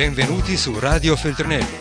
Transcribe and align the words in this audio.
Benvenuti 0.00 0.56
su 0.56 0.78
Radio 0.78 1.14
Feltrinelli. 1.14 1.78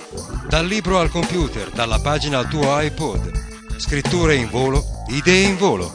Dal 0.49 0.65
libro 0.65 0.99
al 0.99 1.09
computer, 1.09 1.69
dalla 1.69 1.99
pagina 1.99 2.39
al 2.39 2.49
tuo 2.49 2.77
iPod. 2.77 3.77
Scritture 3.77 4.35
in 4.35 4.49
volo, 4.49 4.83
idee 5.07 5.47
in 5.47 5.55
volo. 5.55 5.89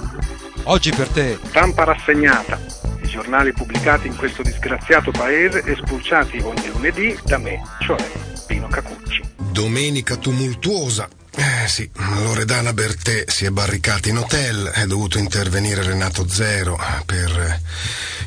Oggi 0.63 0.91
per 0.91 1.09
te. 1.09 1.39
Stampa 1.45 1.85
rassegnata. 1.85 2.59
I 3.03 3.09
giornali 3.09 3.53
pubblicati 3.53 4.07
in 4.07 4.17
questo 4.17 4.41
disgraziato 4.41 5.11
paese 5.11 5.65
e 5.65 5.77
spulciati 5.77 6.39
ogni 6.39 6.67
lunedì 6.69 7.15
da 7.25 7.37
me, 7.37 7.61
cioè 7.81 8.03
Pino 8.47 8.69
Cacucci. 8.69 9.21
Domenica 9.53 10.17
tumultuosa. 10.17 11.07
Eh 11.37 11.67
sì, 11.67 11.91
Loredana 12.23 12.73
Bertè 12.73 13.25
si 13.27 13.45
è 13.45 13.51
barricata 13.51 14.09
in 14.09 14.19
hotel, 14.19 14.67
è 14.69 14.87
dovuto 14.87 15.19
intervenire 15.19 15.83
Renato 15.83 16.29
Zero 16.29 16.79
per 17.05 17.61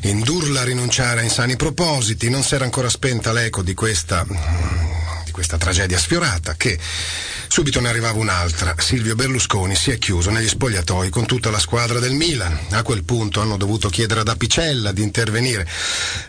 indurla 0.02 0.60
a 0.60 0.64
rinunciare 0.64 1.20
a 1.20 1.22
insani 1.22 1.56
propositi. 1.56 2.28
Non 2.28 2.42
si 2.42 2.54
era 2.54 2.64
ancora 2.64 2.90
spenta 2.90 3.32
l'eco 3.32 3.62
di 3.62 3.72
questa, 3.72 4.26
di 5.24 5.30
questa 5.30 5.56
tragedia 5.56 5.98
sfiorata 5.98 6.54
che 6.54 6.78
subito 7.48 7.80
ne 7.80 7.88
arrivava 7.88 8.18
un'altra. 8.18 8.74
Silvio 8.78 9.14
Berlusconi 9.14 9.74
si 9.74 9.90
è 9.90 9.98
chiuso 9.98 10.30
negli 10.30 10.48
spogliatoi 10.48 11.10
con 11.10 11.26
tutta 11.26 11.50
la 11.50 11.58
squadra 11.58 11.98
del 11.98 12.12
Milan. 12.12 12.56
A 12.70 12.82
quel 12.82 13.04
punto 13.04 13.40
hanno 13.40 13.56
dovuto 13.56 13.88
chiedere 13.88 14.20
ad 14.20 14.28
Apicella 14.28 14.92
di 14.92 15.02
intervenire. 15.02 15.66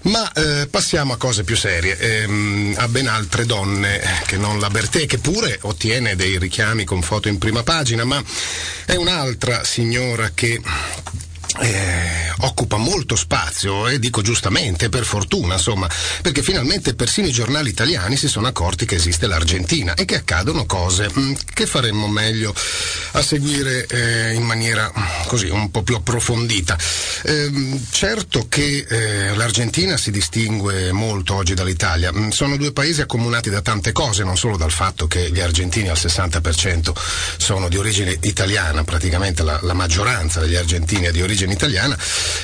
Ma 0.04 0.32
eh, 0.34 0.68
passiamo 0.68 1.14
a 1.14 1.18
cose 1.18 1.44
più 1.44 1.56
serie, 1.56 1.98
ehm, 1.98 2.76
a 2.78 2.88
ben 2.88 3.08
altre 3.08 3.46
donne 3.46 4.02
che 4.26 4.38
non 4.38 4.60
la 4.60 4.70
Bertè, 4.70 5.06
che 5.06 5.20
pure 5.20 5.58
ottiene 5.62 6.16
dei 6.16 6.38
richiami 6.40 6.86
con 6.86 7.02
foto 7.02 7.28
in 7.28 7.38
prima 7.38 7.64
pagina, 7.64 8.04
ma 8.04 8.22
è 8.86 8.96
un'altra 8.96 9.64
signora 9.64 10.32
che 10.34 10.62
eh, 11.62 12.29
occupa 12.42 12.78
molto 12.78 13.16
spazio 13.16 13.88
e 13.88 14.00
dico 14.00 14.22
giustamente, 14.22 14.90
per 14.90 15.06
fortuna, 15.06 15.56
insomma, 15.56 15.90
perché 16.22 16.42
finalmente 16.42 16.94
persino 16.94 17.28
i 17.28 17.32
giornali 17.32 17.70
italiani 17.70 18.16
si 18.16 18.28
sono 18.28 18.48
accorti 18.48 18.86
che 18.86 18.96
esiste 18.96 19.28
l'Argentina 19.28 19.94
e 19.94 20.06
che 20.06 20.16
accadono 20.16 20.66
cose 20.66 21.10
mm, 21.18 21.34
che 21.54 21.66
faremmo 21.66 22.08
meglio 22.08 22.54
a 23.12 23.22
seguire 23.22 23.86
eh, 23.88 24.34
in 24.34 24.44
maniera 24.44 24.92
così 25.28 25.48
un 25.48 25.72
po' 25.72 25.84
più 25.84 25.96
approfondita. 25.96 26.78
Eh, 27.24 27.80
certo 27.92 28.48
che 28.48 28.86
eh, 28.88 29.36
l'Argentina 29.36 29.98
si 29.98 30.12
distingue 30.12 30.92
molto 30.92 31.36
oggi 31.36 31.54
dall'Italia, 31.54 32.12
mm, 32.14 32.30
sono 32.30 32.58
due 32.58 32.72
paesi 32.72 33.02
accomunati 33.02 33.50
da 33.50 33.62
tante 33.62 33.92
cose, 33.92 34.24
non 34.24 34.38
solo 34.38 34.58
dal 34.58 34.72
fatto 34.72 35.08
che 35.08 35.32
gli 35.32 35.40
argentini 35.40 35.90
al 35.90 35.98
60% 35.98 36.94
sono 37.38 37.68
di 37.68 37.78
origine 37.78 38.18
italiana, 38.22 38.84
praticamente 38.84 39.44
la, 39.44 39.60
la 39.64 39.74
maggioranza 39.74 40.40
degli 40.40 40.56
argentini 40.56 41.06
è 41.06 41.12
di 41.12 41.22
origine 41.22 41.54
italiana. 41.54 41.98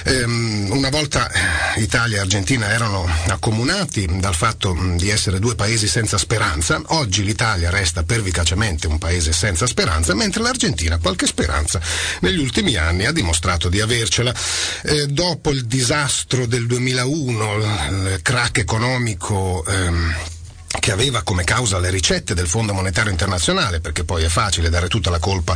Ehm, 0.06 0.68
una 0.72 0.90
volta 0.90 1.30
Italia 1.76 2.18
e 2.18 2.20
Argentina 2.22 2.70
erano 2.70 3.08
accomunati 3.28 4.08
dal 4.20 4.36
fatto 4.36 4.78
di 4.96 5.10
essere 5.10 5.40
due 5.40 5.56
paesi 5.56 5.88
senza 5.88 6.18
speranza, 6.18 6.82
oggi 6.88 7.24
l'Italia 7.24 7.70
resta 7.70 8.04
pervicacemente 8.04 8.88
un 8.88 8.98
paese 8.98 9.34
senza 9.34 9.68
speranza, 9.68 10.14
mentre 10.14 10.42
l'Argentina 10.42 10.98
qualche 10.98 11.26
speranza 11.26 11.80
negli 12.22 12.40
ultimi 12.40 12.76
anni 12.76 13.06
ha 13.06 13.12
dimostrato 13.12 13.70
di 13.70 13.82
avercela. 13.82 14.34
Eh, 14.84 15.08
dopo 15.08 15.52
il 15.52 15.66
disastro 15.66 16.46
del 16.46 16.66
2001, 16.68 17.56
il 17.58 18.20
crack 18.22 18.60
economico 18.60 19.66
ehm, 19.66 20.16
che 20.80 20.92
aveva 20.92 21.22
come 21.24 21.44
causa 21.44 21.80
le 21.80 21.90
ricette 21.90 22.34
del 22.34 22.48
Fondo 22.48 22.74
Monetario 22.74 23.12
Internazionale, 23.12 23.80
perché 23.80 24.04
poi 24.04 24.24
è 24.24 24.28
facile 24.28 24.70
dare 24.70 24.88
tutta 24.88 25.10
la 25.10 25.20
colpa 25.20 25.56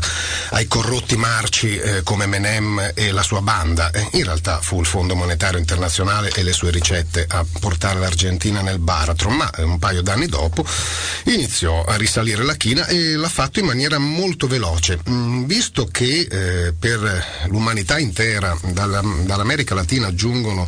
ai 0.52 0.68
corrotti 0.68 1.16
marci 1.16 1.78
eh, 1.78 2.04
come 2.04 2.26
Menem 2.26 2.92
e 2.94 3.12
la 3.12 3.24
sua 3.24 3.42
banda. 3.42 3.92
Eh, 3.92 4.08
in 4.14 4.24
realtà 4.24 4.60
fu 4.62 4.80
il 4.80 4.86
Fondo 4.86 5.16
Monetario 5.16 5.60
Internazionale 5.60 6.32
e 6.34 6.44
le 6.44 6.54
sue 6.54 6.72
ricette 6.72 7.26
a 7.28 7.46
portare 7.60 8.00
l'Argentina 8.00 8.62
nel 8.62 8.80
baratro, 8.80 9.30
ma 9.30 9.50
eh, 9.52 9.64
un 9.64 9.80
paio 9.80 10.02
d'anni 10.02 10.28
dopo 10.28 10.66
iniziò 11.26 11.84
a 11.84 11.96
risalire 11.96 12.44
la 12.44 12.56
china 12.56 12.88
e 12.88 13.16
l'ha 13.16 13.30
fatto 13.30 13.60
in 13.60 13.66
maniera 13.66 13.98
molto 13.98 14.48
veloce. 14.48 15.00
Mm, 15.10 15.44
visto 15.46 15.86
che 15.86 16.28
eh, 16.30 16.74
per 16.78 17.46
l'umanità 17.48 17.98
intera 18.00 18.58
dalla, 18.64 19.02
dall'America 19.24 19.76
Latina 19.76 20.14
giungono 20.14 20.68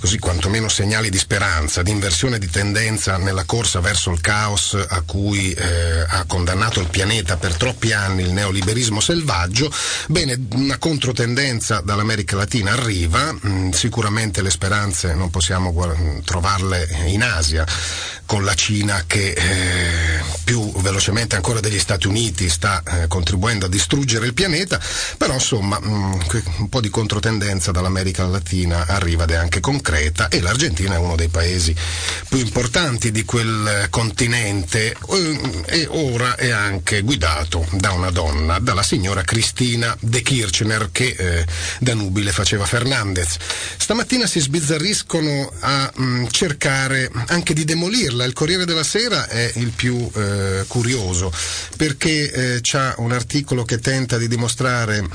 così 0.00 0.18
quantomeno 0.18 0.68
segnali 0.68 1.10
di 1.10 1.18
speranza, 1.18 1.82
di 1.82 1.90
inversione 1.90 2.38
di 2.38 2.48
tendenza 2.48 3.16
nella 3.16 3.44
corsa 3.44 3.80
verso 3.82 4.10
il 4.10 4.20
caos 4.22 4.74
a 4.88 5.02
cui 5.02 5.52
eh, 5.52 6.06
ha 6.08 6.24
condannato 6.26 6.80
il 6.80 6.88
pianeta 6.88 7.36
per 7.36 7.54
troppi 7.56 7.92
anni 7.92 8.22
il 8.22 8.32
neoliberismo 8.32 9.00
selvaggio, 9.00 9.70
bene, 10.08 10.38
una 10.52 10.78
controtendenza 10.78 11.80
dall'America 11.80 12.36
Latina 12.36 12.72
arriva, 12.72 13.32
mh, 13.32 13.48
mm, 13.48 13.70
sicuramente 13.70 14.40
le 14.40 14.50
speranze 14.50 15.14
non 15.14 15.28
possiamo 15.28 15.72
guard- 15.72 16.22
trovarle 16.24 16.88
in 17.06 17.22
Asia, 17.22 17.66
con 18.32 18.46
la 18.46 18.54
Cina 18.54 19.04
che 19.06 19.32
eh, 19.32 20.22
più 20.42 20.72
velocemente 20.80 21.36
ancora 21.36 21.60
degli 21.60 21.78
Stati 21.78 22.06
Uniti 22.06 22.48
sta 22.48 22.82
eh, 22.82 23.06
contribuendo 23.06 23.66
a 23.66 23.68
distruggere 23.68 24.24
il 24.24 24.32
pianeta, 24.32 24.80
però 25.18 25.34
insomma 25.34 25.78
mh, 25.78 25.86
mm, 25.86 26.20
un 26.60 26.68
po' 26.70 26.80
di 26.80 26.88
controtendenza 26.88 27.72
dall'America 27.72 28.24
Latina 28.24 28.86
arriva 28.86 29.24
ed 29.24 29.32
è 29.32 29.34
anche 29.34 29.60
concreta 29.60 30.28
e 30.28 30.40
l'Argentina 30.40 30.94
è 30.94 30.98
uno 30.98 31.14
dei 31.14 31.28
paesi 31.28 31.76
più 32.26 32.38
importanti 32.38 33.10
di 33.10 33.22
quel 33.26 33.88
continente 33.90 34.96
eh, 35.10 35.62
e 35.66 35.86
ora 35.90 36.34
è 36.34 36.48
anche 36.48 37.02
guidato 37.02 37.66
da 37.72 37.92
una 37.92 38.10
donna, 38.10 38.58
dalla 38.60 38.82
signora 38.82 39.20
Cristina 39.24 39.94
De 40.00 40.22
Kirchner 40.22 40.88
che 40.90 41.14
eh, 41.18 41.46
da 41.80 41.92
nubile 41.92 42.32
faceva 42.32 42.64
Fernandez. 42.64 43.36
Stamattina 43.76 44.26
si 44.26 44.40
sbizzarriscono 44.40 45.52
a 45.60 45.92
mh, 45.94 46.02
mm, 46.02 46.26
cercare 46.30 47.10
anche 47.26 47.52
di 47.52 47.64
demolirla. 47.64 48.21
Il 48.24 48.32
Corriere 48.32 48.64
della 48.64 48.84
Sera 48.84 49.28
è 49.28 49.50
il 49.56 49.70
più 49.70 50.10
eh, 50.14 50.64
curioso 50.66 51.32
perché 51.76 52.30
eh, 52.30 52.58
c'ha 52.62 52.94
un 52.98 53.12
articolo 53.12 53.64
che 53.64 53.78
tenta 53.78 54.18
di 54.18 54.28
dimostrare 54.28 55.06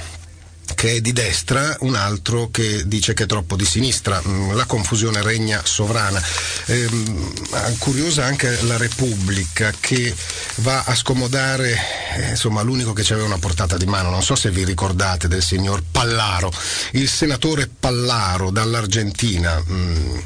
che 0.75 0.95
è 0.95 1.01
di 1.01 1.13
destra, 1.13 1.75
un 1.81 1.95
altro 1.95 2.49
che 2.51 2.87
dice 2.87 3.13
che 3.13 3.23
è 3.23 3.25
troppo 3.25 3.55
di 3.55 3.65
sinistra. 3.65 4.21
Mm, 4.25 4.51
la 4.51 4.65
confusione 4.65 5.21
regna 5.21 5.61
sovrana. 5.63 6.21
Ehm, 6.65 7.77
curiosa 7.79 8.25
anche 8.25 8.61
la 8.63 8.77
Repubblica 8.77 9.73
che 9.79 10.13
va 10.57 10.83
a 10.83 10.93
scomodare 10.93 11.77
eh, 12.17 12.29
insomma, 12.29 12.61
l'unico 12.61 12.93
che 12.93 13.03
ci 13.03 13.13
aveva 13.13 13.27
una 13.27 13.39
portata 13.39 13.77
di 13.77 13.85
mano. 13.85 14.09
Non 14.09 14.21
so 14.21 14.35
se 14.35 14.51
vi 14.51 14.63
ricordate 14.63 15.27
del 15.27 15.41
signor 15.41 15.81
Pallaro, 15.89 16.51
il 16.91 17.09
senatore 17.09 17.67
Pallaro 17.67 18.51
dall'Argentina. 18.51 19.61
Mm, 19.67 20.17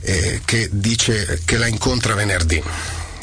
eh, 0.00 0.40
che 0.44 0.68
dice 0.70 1.40
che 1.44 1.56
la 1.56 1.66
incontra 1.66 2.14
venerdì. 2.14 2.62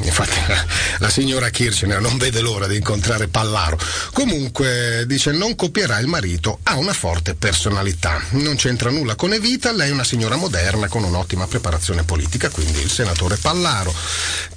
Infatti 0.04 0.36
la, 0.48 0.66
la, 1.00 1.10
signora 1.10 1.50
Kirchner 1.50 2.02
non 2.02 2.18
vede 2.18 2.42
l'ora 2.42 2.68
di 2.68 2.76
incontrare 2.76 3.28
Pallaro. 3.28 3.80
Comunque 4.12 5.06
dice 5.08 5.32
non 5.32 5.56
copierà 5.56 6.00
il 6.00 6.08
marito, 6.08 6.60
ha 6.64 6.76
una 6.76 6.94
forte 6.94 7.34
personalità, 7.34 8.22
non 8.32 8.58
c'entra 8.58 8.90
nulla 8.90 9.16
con 9.16 9.32
Evita, 9.32 9.72
lei 9.72 9.90
è 9.90 9.94
una 9.94 10.04
signora 10.04 10.36
moderna 10.36 10.90
con 10.90 11.04
un'ottima 11.04 11.48
preparazione 11.48 12.04
politica, 12.04 12.50
quindi 12.50 12.82
il 12.82 12.92
senatore 12.92 13.38
Pallaro 13.38 13.94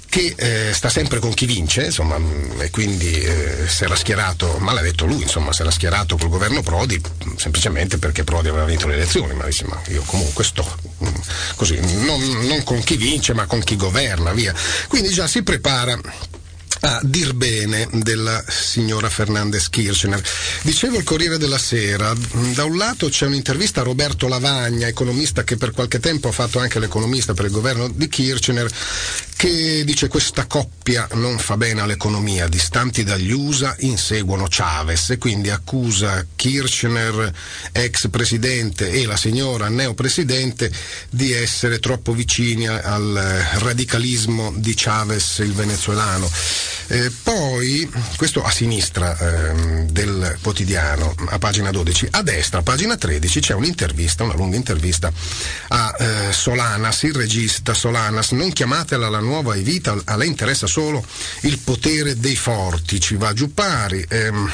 che 0.09 0.33
eh, 0.35 0.73
sta 0.73 0.89
sempre 0.89 1.19
con 1.19 1.33
chi 1.33 1.45
vince, 1.45 1.85
insomma, 1.85 2.17
mm, 2.17 2.61
e 2.61 2.69
quindi 2.71 3.11
eh, 3.11 3.67
si 3.67 3.83
era 3.83 3.95
schierato, 3.95 4.57
ma 4.57 4.73
l'ha 4.73 4.81
detto 4.81 5.05
lui, 5.05 5.21
insomma, 5.21 5.53
si 5.53 5.61
era 5.61 5.71
schierato 5.71 6.17
col 6.17 6.29
governo 6.29 6.61
Prodi 6.61 6.99
semplicemente 7.37 7.97
perché 7.97 8.23
Prodi 8.23 8.47
aveva 8.47 8.65
vinto 8.65 8.87
le 8.87 8.95
elezioni, 8.95 9.33
ma 9.35 9.45
dice, 9.45 9.65
ma 9.65 9.79
io 9.87 10.01
comunque 10.01 10.43
sto 10.43 10.65
mm, 11.03 11.07
così, 11.55 11.79
non, 12.03 12.21
non 12.47 12.63
con 12.63 12.81
chi 12.83 12.97
vince, 12.97 13.33
ma 13.33 13.45
con 13.45 13.59
chi 13.63 13.75
governa, 13.75 14.33
via. 14.33 14.53
Quindi 14.87 15.09
già 15.09 15.27
si 15.27 15.43
prepara 15.43 15.99
a 16.81 16.99
dir 17.03 17.33
bene 17.33 17.87
della 17.91 18.43
signora 18.47 19.09
Fernandez 19.09 19.69
Kirchner. 19.69 20.21
Dicevo 20.61 20.97
il 20.97 21.03
Corriere 21.03 21.37
della 21.37 21.57
Sera, 21.57 22.13
da 22.53 22.63
un 22.63 22.77
lato 22.77 23.09
c'è 23.09 23.25
un'intervista 23.25 23.81
a 23.81 23.83
Roberto 23.83 24.27
Lavagna, 24.27 24.87
economista 24.87 25.43
che 25.43 25.57
per 25.57 25.71
qualche 25.71 25.99
tempo 25.99 26.29
ha 26.29 26.31
fatto 26.31 26.59
anche 26.59 26.79
l'economista 26.79 27.33
per 27.33 27.45
il 27.45 27.51
governo 27.51 27.89
di 27.89 28.07
Kirchner, 28.07 28.71
che 29.39 29.85
dice 29.85 30.09
questa 30.09 30.47
coppia 30.47 31.07
non 31.13 31.37
fa 31.37 31.55
bene 31.55 31.79
all'economia, 31.79 32.49
distanti 32.49 33.05
dagli 33.05 33.31
USA 33.31 33.73
inseguono 33.79 34.47
Chavez 34.49 35.11
e 35.11 35.17
quindi 35.17 35.49
accusa 35.49 36.25
Kirchner, 36.35 37.33
ex 37.71 38.09
presidente, 38.09 38.89
e 38.91 39.05
la 39.05 39.15
signora 39.15 39.69
neopresidente 39.69 40.69
di 41.09 41.31
essere 41.31 41.79
troppo 41.79 42.11
vicini 42.11 42.67
al 42.67 43.13
radicalismo 43.59 44.51
di 44.57 44.73
Chavez, 44.75 45.37
il 45.37 45.53
venezuelano. 45.53 46.29
Eh, 46.87 47.09
poi, 47.23 47.89
questo 48.17 48.43
a 48.43 48.49
sinistra 48.51 49.15
eh, 49.15 49.85
del 49.85 50.37
quotidiano, 50.41 51.15
a 51.27 51.37
pagina 51.37 51.71
12, 51.71 52.07
a 52.11 52.23
destra, 52.23 52.59
a 52.59 52.63
pagina 52.63 52.97
13, 52.97 53.39
c'è 53.39 53.53
un'intervista, 53.53 54.23
una 54.23 54.33
lunga 54.33 54.57
intervista 54.57 55.13
a 55.69 55.95
eh, 55.97 56.33
Solanas, 56.33 57.03
il 57.03 57.13
regista 57.13 57.73
Solanas, 57.73 58.31
non 58.31 58.51
chiamatela 58.51 59.07
la 59.07 59.19
nuova 59.19 59.27
Evita, 59.53 59.95
a 60.05 60.15
lei 60.15 60.27
interessa 60.27 60.67
solo 60.67 61.05
il 61.41 61.59
potere 61.59 62.19
dei 62.19 62.35
forti, 62.35 62.99
ci 62.99 63.15
va 63.15 63.33
giù 63.33 63.53
pari. 63.53 64.05
Ehm, 64.09 64.51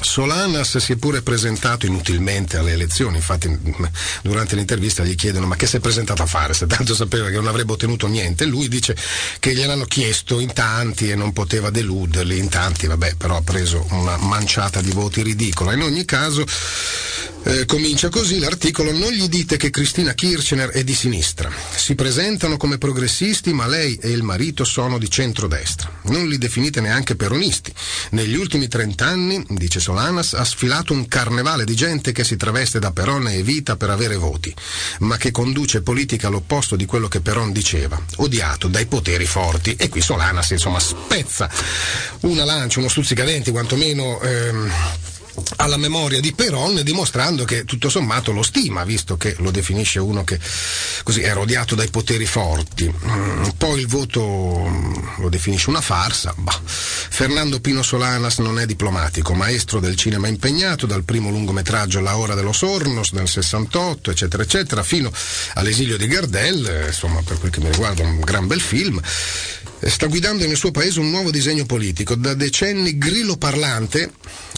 Solanas 0.00 0.78
si 0.78 0.92
è 0.92 0.96
pure 0.96 1.22
presentato 1.22 1.86
inutilmente 1.86 2.56
alle 2.56 2.72
elezioni, 2.72 3.16
infatti 3.16 3.48
durante 4.22 4.56
l'intervista 4.56 5.04
gli 5.04 5.14
chiedono 5.14 5.46
ma 5.46 5.56
che 5.56 5.66
si 5.66 5.76
è 5.76 5.80
presentato 5.80 6.22
a 6.22 6.26
fare 6.26 6.54
se 6.54 6.66
tanto 6.66 6.94
sapeva 6.94 7.28
che 7.28 7.36
non 7.36 7.46
avrebbe 7.46 7.72
ottenuto 7.72 8.06
niente. 8.06 8.44
Lui 8.44 8.68
dice 8.68 8.96
che 9.38 9.54
gliel'hanno 9.54 9.84
chiesto 9.84 10.40
in 10.40 10.52
tanti 10.52 11.10
e 11.10 11.14
non 11.14 11.32
poteva 11.32 11.70
deluderli, 11.70 12.38
in 12.38 12.48
tanti 12.48 12.86
vabbè 12.86 13.14
però 13.16 13.36
ha 13.36 13.42
preso 13.42 13.86
una 13.90 14.16
manciata 14.16 14.80
di 14.80 14.90
voti 14.90 15.22
ridicola. 15.22 15.72
In 15.72 15.82
ogni 15.82 16.04
caso 16.04 16.44
eh, 17.42 17.64
comincia 17.64 18.10
così 18.10 18.38
l'articolo, 18.38 18.92
non 18.92 19.12
gli 19.12 19.28
dite 19.28 19.56
che 19.56 19.70
Cristina 19.70 20.12
Kirchner 20.12 20.70
è 20.70 20.84
di 20.84 20.94
sinistra, 20.94 21.50
si 21.74 21.94
presentano 21.94 22.56
come 22.56 22.76
progressisti 22.76 23.52
ma 23.52 23.66
lei 23.66 23.96
e 23.96 24.10
il 24.10 24.22
marito 24.22 24.64
sono 24.64 24.98
di 24.98 25.10
centrodestra, 25.10 25.90
non 26.04 26.28
li 26.28 26.36
definite 26.36 26.80
neanche 26.80 27.16
peronisti. 27.16 27.72
Negli 28.10 28.34
ultimi 28.34 28.68
trent'anni, 28.68 29.44
dice 29.48 29.80
Solanas, 29.90 30.34
ha 30.34 30.44
sfilato 30.44 30.92
un 30.92 31.08
carnevale 31.08 31.64
di 31.64 31.74
gente 31.74 32.12
che 32.12 32.22
si 32.22 32.36
traveste 32.36 32.78
da 32.78 32.92
Peron 32.92 33.26
e 33.26 33.42
Vita 33.42 33.74
per 33.74 33.90
avere 33.90 34.14
voti, 34.14 34.54
ma 35.00 35.16
che 35.16 35.32
conduce 35.32 35.82
politica 35.82 36.28
all'opposto 36.28 36.76
di 36.76 36.86
quello 36.86 37.08
che 37.08 37.20
Peron 37.20 37.50
diceva, 37.50 38.00
odiato 38.18 38.68
dai 38.68 38.86
poteri 38.86 39.26
forti. 39.26 39.74
E 39.74 39.88
qui 39.88 40.00
Solanas 40.00 40.50
insomma 40.50 40.78
spezza 40.78 41.50
una 42.20 42.44
lancia, 42.44 42.78
uno 42.78 42.88
stuzzicadenti 42.88 43.50
quantomeno... 43.50 44.20
Ehm, 44.20 44.72
alla 45.56 45.76
memoria 45.76 46.20
di 46.20 46.32
Peron 46.32 46.80
dimostrando 46.82 47.44
che 47.44 47.64
tutto 47.64 47.88
sommato 47.88 48.32
lo 48.32 48.42
stima, 48.42 48.84
visto 48.84 49.16
che 49.16 49.34
lo 49.38 49.50
definisce 49.50 49.98
uno 49.98 50.24
che 50.24 50.38
così 51.02 51.22
era 51.22 51.40
odiato 51.40 51.74
dai 51.74 51.88
poteri 51.88 52.26
forti. 52.26 52.92
Mm, 52.92 53.48
poi 53.56 53.80
il 53.80 53.86
voto 53.86 54.66
mm, 54.68 54.94
lo 55.18 55.28
definisce 55.28 55.70
una 55.70 55.80
farsa. 55.80 56.34
Bah. 56.36 56.60
Fernando 56.64 57.60
Pino 57.60 57.82
Solanas 57.82 58.38
non 58.38 58.58
è 58.58 58.66
diplomatico, 58.66 59.34
maestro 59.34 59.80
del 59.80 59.96
cinema 59.96 60.28
impegnato 60.28 60.86
dal 60.86 61.04
primo 61.04 61.30
lungometraggio 61.30 62.00
La 62.00 62.16
ora 62.16 62.34
dello 62.34 62.52
Sornos 62.52 63.12
nel 63.12 63.28
68, 63.28 64.10
eccetera, 64.10 64.42
eccetera, 64.42 64.82
fino 64.82 65.12
all'esilio 65.54 65.96
di 65.96 66.06
Gardel, 66.06 66.66
eh, 66.66 66.86
insomma, 66.86 67.20
per 67.22 67.38
quel 67.38 67.50
che 67.50 67.60
mi 67.60 67.70
riguarda 67.70 68.02
un 68.02 68.20
gran 68.20 68.46
bel 68.46 68.60
film 68.60 69.00
sta 69.88 70.06
guidando 70.06 70.46
nel 70.46 70.56
suo 70.56 70.70
paese 70.70 71.00
un 71.00 71.10
nuovo 71.10 71.30
disegno 71.30 71.64
politico, 71.64 72.14
da 72.14 72.34
decenni 72.34 72.98
grillo 72.98 73.36
parlante, 73.36 74.10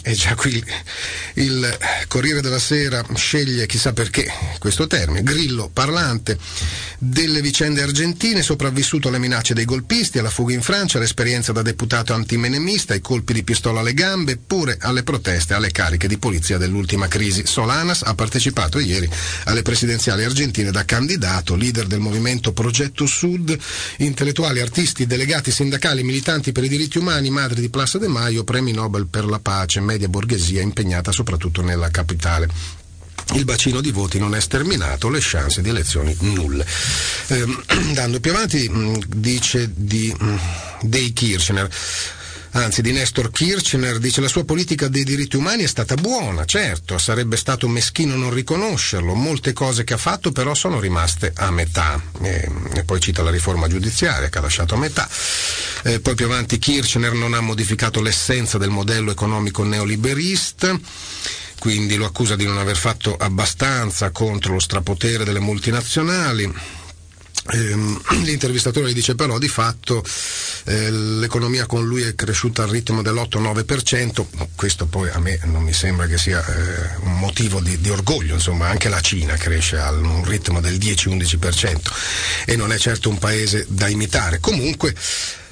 e 0.03 0.13
già 0.13 0.35
qui 0.35 0.63
il 1.35 1.77
Corriere 2.07 2.41
della 2.41 2.59
Sera 2.59 3.03
sceglie 3.15 3.65
chissà 3.65 3.93
perché 3.93 4.31
questo 4.59 4.87
termine, 4.87 5.23
grillo 5.23 5.69
parlante 5.71 6.37
delle 6.97 7.41
vicende 7.41 7.81
argentine, 7.81 8.41
sopravvissuto 8.41 9.07
alle 9.07 9.19
minacce 9.19 9.53
dei 9.53 9.65
golpisti, 9.65 10.19
alla 10.19 10.29
fuga 10.29 10.53
in 10.53 10.61
Francia, 10.61 10.97
all'esperienza 10.97 11.51
da 11.51 11.61
deputato 11.61 12.13
antimenemista, 12.13 12.93
ai 12.93 13.01
colpi 13.01 13.33
di 13.33 13.43
pistola 13.43 13.79
alle 13.81 13.93
gambe, 13.93 14.37
pure 14.37 14.77
alle 14.79 15.03
proteste, 15.03 15.53
alle 15.53 15.71
cariche 15.71 16.07
di 16.07 16.17
polizia 16.17 16.57
dell'ultima 16.57 17.07
crisi. 17.07 17.45
Solanas 17.45 18.03
ha 18.03 18.13
partecipato 18.13 18.79
ieri 18.79 19.09
alle 19.45 19.61
presidenziali 19.61 20.23
argentine 20.23 20.71
da 20.71 20.85
candidato, 20.85 21.55
leader 21.55 21.87
del 21.87 21.99
movimento 21.99 22.53
Progetto 22.53 23.05
Sud, 23.05 23.57
intellettuali, 23.97 24.59
artisti, 24.59 25.05
delegati 25.13 25.51
sindacali, 25.51 26.01
militanti 26.01 26.51
per 26.51 26.63
i 26.63 26.67
diritti 26.67 26.97
umani, 26.97 27.29
madri 27.29 27.61
di 27.61 27.69
Plaza 27.69 27.99
de 27.99 28.07
Maio, 28.07 28.43
premi 28.43 28.71
Nobel 28.71 29.05
per 29.05 29.25
la 29.25 29.37
pace, 29.37 29.79
media 29.79 30.07
borghesia 30.07 30.59
impegnata 30.59 31.11
soprattutto 31.11 31.61
nella 31.61 31.91
capitale. 31.91 32.49
Il 33.35 33.45
bacino 33.45 33.79
di 33.79 33.91
voti 33.91 34.17
non 34.17 34.33
è 34.33 34.41
sterminato, 34.41 35.09
le 35.09 35.19
chance 35.21 35.61
di 35.61 35.69
elezioni 35.69 36.17
nulle. 36.21 36.65
Eh, 37.27 37.45
dando 37.93 38.19
più 38.19 38.31
avanti, 38.31 38.67
mm, 38.67 38.95
dice 39.07 39.69
di, 39.75 40.11
mm, 40.19 40.35
dei 40.81 41.13
Kirchner 41.13 41.69
anzi 42.53 42.81
di 42.81 42.91
Nestor 42.91 43.31
Kirchner, 43.31 43.97
dice 43.97 44.21
la 44.21 44.27
sua 44.27 44.43
politica 44.43 44.87
dei 44.87 45.03
diritti 45.03 45.35
umani 45.35 45.63
è 45.63 45.67
stata 45.67 45.95
buona, 45.95 46.45
certo, 46.45 46.97
sarebbe 46.97 47.35
stato 47.35 47.67
meschino 47.67 48.15
non 48.15 48.33
riconoscerlo, 48.33 49.13
molte 49.15 49.53
cose 49.53 49.83
che 49.83 49.93
ha 49.93 49.97
fatto 49.97 50.31
però 50.31 50.53
sono 50.53 50.79
rimaste 50.79 51.31
a 51.35 51.49
metà, 51.51 52.01
e, 52.21 52.49
e 52.75 52.83
poi 52.83 52.99
cita 52.99 53.23
la 53.23 53.31
riforma 53.31 53.67
giudiziaria 53.67 54.29
che 54.29 54.37
ha 54.37 54.41
lasciato 54.41 54.75
a 54.75 54.77
metà, 54.77 55.07
e 55.83 55.99
poi 55.99 56.15
più 56.15 56.25
avanti 56.25 56.59
Kirchner 56.59 57.13
non 57.13 57.33
ha 57.33 57.41
modificato 57.41 58.01
l'essenza 58.01 58.57
del 58.57 58.69
modello 58.69 59.11
economico 59.11 59.63
neoliberista, 59.63 60.79
quindi 61.57 61.95
lo 61.95 62.05
accusa 62.05 62.35
di 62.35 62.45
non 62.45 62.57
aver 62.57 62.75
fatto 62.75 63.15
abbastanza 63.15 64.11
contro 64.11 64.53
lo 64.53 64.59
strapotere 64.59 65.23
delle 65.23 65.39
multinazionali 65.39 66.81
l'intervistatore 68.23 68.89
gli 68.89 68.93
dice 68.93 69.15
però 69.15 69.37
di 69.37 69.49
fatto 69.49 70.03
eh, 70.65 70.89
l'economia 70.89 71.65
con 71.65 71.85
lui 71.85 72.03
è 72.03 72.15
cresciuta 72.15 72.63
al 72.63 72.69
ritmo 72.69 73.01
dell'8-9%, 73.01 74.25
questo 74.55 74.85
poi 74.85 75.09
a 75.09 75.19
me 75.19 75.39
non 75.43 75.63
mi 75.63 75.73
sembra 75.73 76.07
che 76.07 76.17
sia 76.17 76.43
eh, 76.45 76.95
un 77.01 77.19
motivo 77.19 77.59
di, 77.59 77.79
di, 77.81 77.89
orgoglio, 77.89 78.35
insomma 78.35 78.67
anche 78.67 78.87
la 78.87 79.01
Cina 79.01 79.35
cresce 79.35 79.77
a 79.77 79.91
un 79.91 80.23
ritmo 80.23 80.61
del 80.61 80.75
10-11% 80.75 81.77
e 82.45 82.55
non 82.55 82.71
è 82.71 82.77
certo 82.77 83.09
un 83.09 83.17
paese 83.17 83.65
da 83.67 83.87
imitare. 83.87 84.39
Comunque 84.39 84.95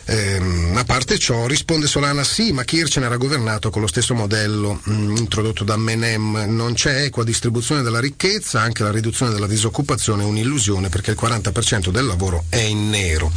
Ehm, 0.06 0.76
a 0.76 0.84
parte 0.84 1.18
ciò, 1.18 1.46
risponde 1.46 1.88
Solana 1.88 2.24
sì, 2.24 2.52
ma 2.52 2.64
Kirchner 2.64 3.12
ha 3.12 3.18
governato 3.18 3.70
con 3.70 3.82
lo 3.82 3.88
stesso 3.88 4.14
modello 4.14 4.80
mh, 4.84 4.94
mm, 4.94 5.16
introdotto 5.18 5.64
da 5.64 5.78
Menem. 5.78 6.46
Non 6.48 6.74
c'è 6.74 7.04
equa 7.04 7.24
distribuzione 7.24 7.82
della 7.82 8.00
ricchezza, 8.00 8.62
anche 8.62 8.84
la 8.84 8.92
riduzione 8.92 9.32
della 9.32 9.48
disoccupazione 9.48 10.24
è 10.24 10.26
un'illusione 10.26 10.90
perché 10.90 11.12
il 11.12 11.18
40% 11.20 11.90
del 11.90 12.06
lavoro 12.06 12.46
è 12.50 12.58
in 12.58 12.90
nero. 12.90 13.32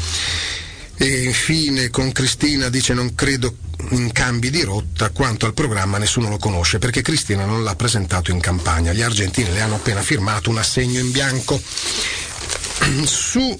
E 0.96 1.24
infine 1.24 1.90
con 1.90 2.12
Cristina 2.12 2.68
dice 2.68 2.94
non 2.94 3.14
credo 3.16 3.56
in 3.90 4.12
cambi 4.12 4.48
di 4.50 4.62
rotta, 4.62 5.10
quanto 5.10 5.44
al 5.44 5.52
programma 5.52 5.98
nessuno 5.98 6.28
lo 6.28 6.38
conosce 6.38 6.78
perché 6.78 7.02
Cristina 7.02 7.44
non 7.44 7.64
l'ha 7.64 7.74
presentato 7.74 8.30
in 8.30 8.40
campagna. 8.40 8.92
Gli 8.92 9.02
argentini 9.02 9.52
le 9.52 9.60
hanno 9.60 9.74
appena 9.74 10.02
firmato 10.02 10.50
un 10.50 10.58
assegno 10.58 11.00
in 11.00 11.10
bianco. 11.10 11.60
Su 13.04 13.58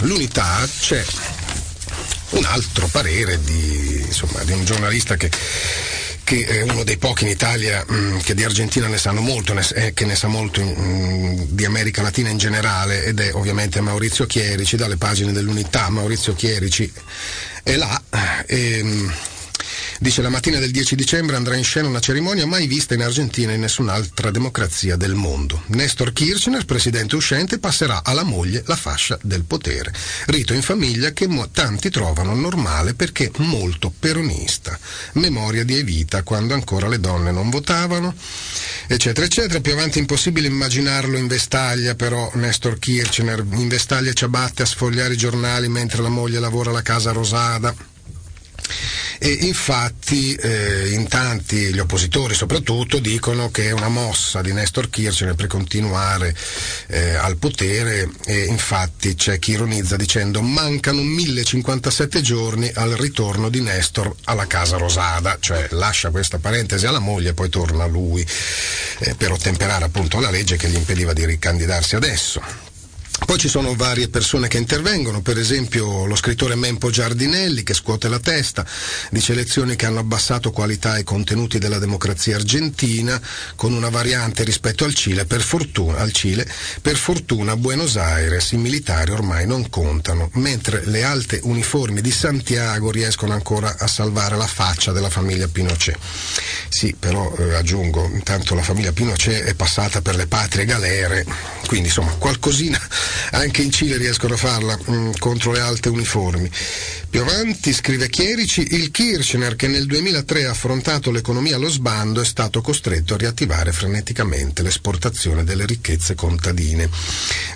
l'unità 0.00 0.66
c'è 0.80 1.04
un 2.30 2.44
altro 2.44 2.86
parere 2.88 3.40
di, 3.42 4.02
insomma, 4.06 4.42
di 4.44 4.52
un 4.52 4.64
giornalista 4.64 5.16
che 5.16 5.30
che 6.28 6.44
è 6.44 6.60
uno 6.60 6.84
dei 6.84 6.98
pochi 6.98 7.24
in 7.24 7.30
Italia 7.30 7.82
mh, 7.88 7.94
mm, 7.94 8.18
che 8.18 8.34
di 8.34 8.44
Argentina 8.44 8.86
ne 8.86 8.98
sanno 8.98 9.22
molto, 9.22 9.54
ne, 9.54 9.66
eh, 9.72 9.94
che 9.94 10.04
ne 10.04 10.14
sa 10.14 10.28
molto 10.28 10.62
mh, 10.62 10.74
mm, 10.78 11.40
di 11.48 11.64
America 11.64 12.02
Latina 12.02 12.28
in 12.28 12.36
generale 12.36 13.02
ed 13.04 13.18
è 13.18 13.32
ovviamente 13.32 13.80
Maurizio 13.80 14.26
Chierici 14.26 14.76
dalle 14.76 14.98
pagine 14.98 15.32
dell'unità. 15.32 15.88
Maurizio 15.88 16.34
Chierici 16.34 16.92
è 17.62 17.76
là. 17.76 17.98
E, 18.44 18.82
mh, 18.82 19.12
Dice 20.00 20.22
la 20.22 20.28
mattina 20.28 20.60
del 20.60 20.70
10 20.70 20.94
dicembre 20.94 21.34
andrà 21.34 21.56
in 21.56 21.64
scena 21.64 21.88
una 21.88 21.98
cerimonia 21.98 22.46
mai 22.46 22.68
vista 22.68 22.94
in 22.94 23.02
Argentina 23.02 23.50
e 23.50 23.56
in 23.56 23.62
nessun'altra 23.62 24.30
democrazia 24.30 24.94
del 24.94 25.14
mondo. 25.14 25.64
Nestor 25.66 26.12
Kirchner, 26.12 26.64
presidente 26.64 27.16
uscente, 27.16 27.58
passerà 27.58 28.04
alla 28.04 28.22
moglie 28.22 28.62
la 28.66 28.76
fascia 28.76 29.18
del 29.22 29.42
potere. 29.42 29.92
Rito 30.26 30.54
in 30.54 30.62
famiglia 30.62 31.10
che 31.10 31.26
mo- 31.26 31.48
tanti 31.50 31.90
trovano 31.90 32.36
normale 32.36 32.94
perché 32.94 33.32
molto 33.38 33.92
peronista. 33.98 34.78
Memoria 35.14 35.64
di 35.64 35.76
Evita 35.76 36.22
quando 36.22 36.54
ancora 36.54 36.86
le 36.86 37.00
donne 37.00 37.32
non 37.32 37.50
votavano, 37.50 38.14
eccetera, 38.86 39.26
eccetera. 39.26 39.60
Più 39.60 39.72
avanti 39.72 39.98
impossibile 39.98 40.46
immaginarlo 40.46 41.16
in 41.16 41.26
vestaglia, 41.26 41.96
però 41.96 42.30
Nestor 42.34 42.78
Kirchner 42.78 43.44
in 43.54 43.66
vestaglia 43.66 44.12
ci 44.12 44.22
abbatte 44.22 44.62
a 44.62 44.66
sfogliare 44.66 45.14
i 45.14 45.16
giornali 45.16 45.68
mentre 45.68 46.02
la 46.02 46.08
moglie 46.08 46.38
lavora 46.38 46.70
alla 46.70 46.82
casa 46.82 47.10
rosada 47.10 47.74
e 49.18 49.30
infatti 49.30 50.34
eh, 50.34 50.90
in 50.90 51.08
tanti, 51.08 51.72
gli 51.72 51.78
oppositori 51.78 52.34
soprattutto, 52.34 52.98
dicono 52.98 53.50
che 53.50 53.64
è 53.64 53.70
una 53.72 53.88
mossa 53.88 54.40
di 54.40 54.52
Nestor 54.52 54.88
Kirchner 54.90 55.34
per 55.34 55.46
continuare 55.48 56.34
eh, 56.86 57.14
al 57.14 57.36
potere 57.36 58.08
e 58.24 58.44
infatti 58.44 59.14
c'è 59.14 59.38
chi 59.38 59.52
ironizza 59.52 59.96
dicendo 59.96 60.40
mancano 60.40 61.02
1057 61.02 62.20
giorni 62.20 62.70
al 62.74 62.92
ritorno 62.92 63.48
di 63.48 63.60
Nestor 63.60 64.14
alla 64.24 64.46
Casa 64.46 64.76
Rosada, 64.76 65.36
cioè 65.40 65.66
lascia 65.70 66.10
questa 66.10 66.38
parentesi 66.38 66.86
alla 66.86 66.98
moglie 66.98 67.30
e 67.30 67.34
poi 67.34 67.48
torna 67.48 67.86
lui 67.86 68.24
eh, 69.00 69.14
per 69.14 69.32
ottemperare 69.32 69.84
appunto 69.84 70.18
alla 70.18 70.30
legge 70.30 70.56
che 70.56 70.68
gli 70.68 70.76
impediva 70.76 71.12
di 71.12 71.24
ricandidarsi 71.24 71.96
adesso. 71.96 72.67
Poi 73.26 73.36
ci 73.36 73.48
sono 73.48 73.74
varie 73.74 74.08
persone 74.08 74.48
che 74.48 74.58
intervengono, 74.58 75.20
per 75.20 75.38
esempio 75.38 76.06
lo 76.06 76.14
scrittore 76.14 76.54
Mempo 76.54 76.88
Giardinelli 76.88 77.62
che 77.62 77.74
scuote 77.74 78.08
la 78.08 78.20
testa, 78.20 78.64
dice 79.10 79.32
elezioni 79.32 79.76
che 79.76 79.86
hanno 79.86 79.98
abbassato 79.98 80.50
qualità 80.50 80.96
e 80.96 81.02
contenuti 81.02 81.58
della 81.58 81.78
democrazia 81.78 82.36
argentina 82.36 83.20
con 83.54 83.72
una 83.74 83.90
variante 83.90 84.44
rispetto 84.44 84.84
al 84.84 84.94
Cile, 84.94 85.26
per 85.26 85.42
fortuna, 85.42 85.98
al 85.98 86.12
Cile, 86.12 86.48
per 86.80 86.96
fortuna 86.96 87.56
Buenos 87.56 87.96
Aires 87.96 88.52
i 88.52 88.56
militari 88.56 89.10
ormai 89.10 89.46
non 89.46 89.68
contano, 89.68 90.30
mentre 90.34 90.86
le 90.86 91.02
alte 91.02 91.40
uniformi 91.42 92.00
di 92.00 92.10
Santiago 92.10 92.90
riescono 92.90 93.34
ancora 93.34 93.76
a 93.78 93.86
salvare 93.86 94.36
la 94.36 94.46
faccia 94.46 94.92
della 94.92 95.10
famiglia 95.10 95.48
Pinochet. 95.48 95.98
Sì, 96.68 96.94
però 96.98 97.34
eh, 97.36 97.54
aggiungo, 97.54 98.08
intanto 98.12 98.54
la 98.54 98.62
famiglia 98.62 98.92
Pinochet 98.92 99.44
è 99.44 99.54
passata 99.54 100.00
per 100.00 100.14
le 100.14 100.26
patrie 100.26 100.64
galere 100.64 101.26
quindi 101.68 101.88
insomma 101.88 102.12
qualcosina 102.12 102.80
anche 103.32 103.62
in 103.62 103.70
Cile 103.70 103.96
riescono 103.96 104.34
a 104.34 104.36
farla 104.36 104.76
mh, 104.76 104.92
mm, 104.92 105.10
contro 105.18 105.52
le 105.52 105.60
alte 105.60 105.88
uniformi. 105.88 106.50
Più 107.10 107.20
avanti 107.20 107.72
scrive 107.72 108.08
Chierici, 108.08 108.74
il 108.74 108.90
Kirchner 108.90 109.56
che 109.56 109.66
nel 109.66 109.86
2003 109.86 110.44
ha 110.44 110.50
affrontato 110.50 111.10
l'economia 111.10 111.56
allo 111.56 111.68
sbando 111.68 112.20
è 112.20 112.24
stato 112.24 112.60
costretto 112.60 113.14
a 113.14 113.16
riattivare 113.16 113.72
freneticamente 113.72 114.62
l'esportazione 114.62 115.44
delle 115.44 115.64
ricchezze 115.64 116.14
contadine. 116.14 116.88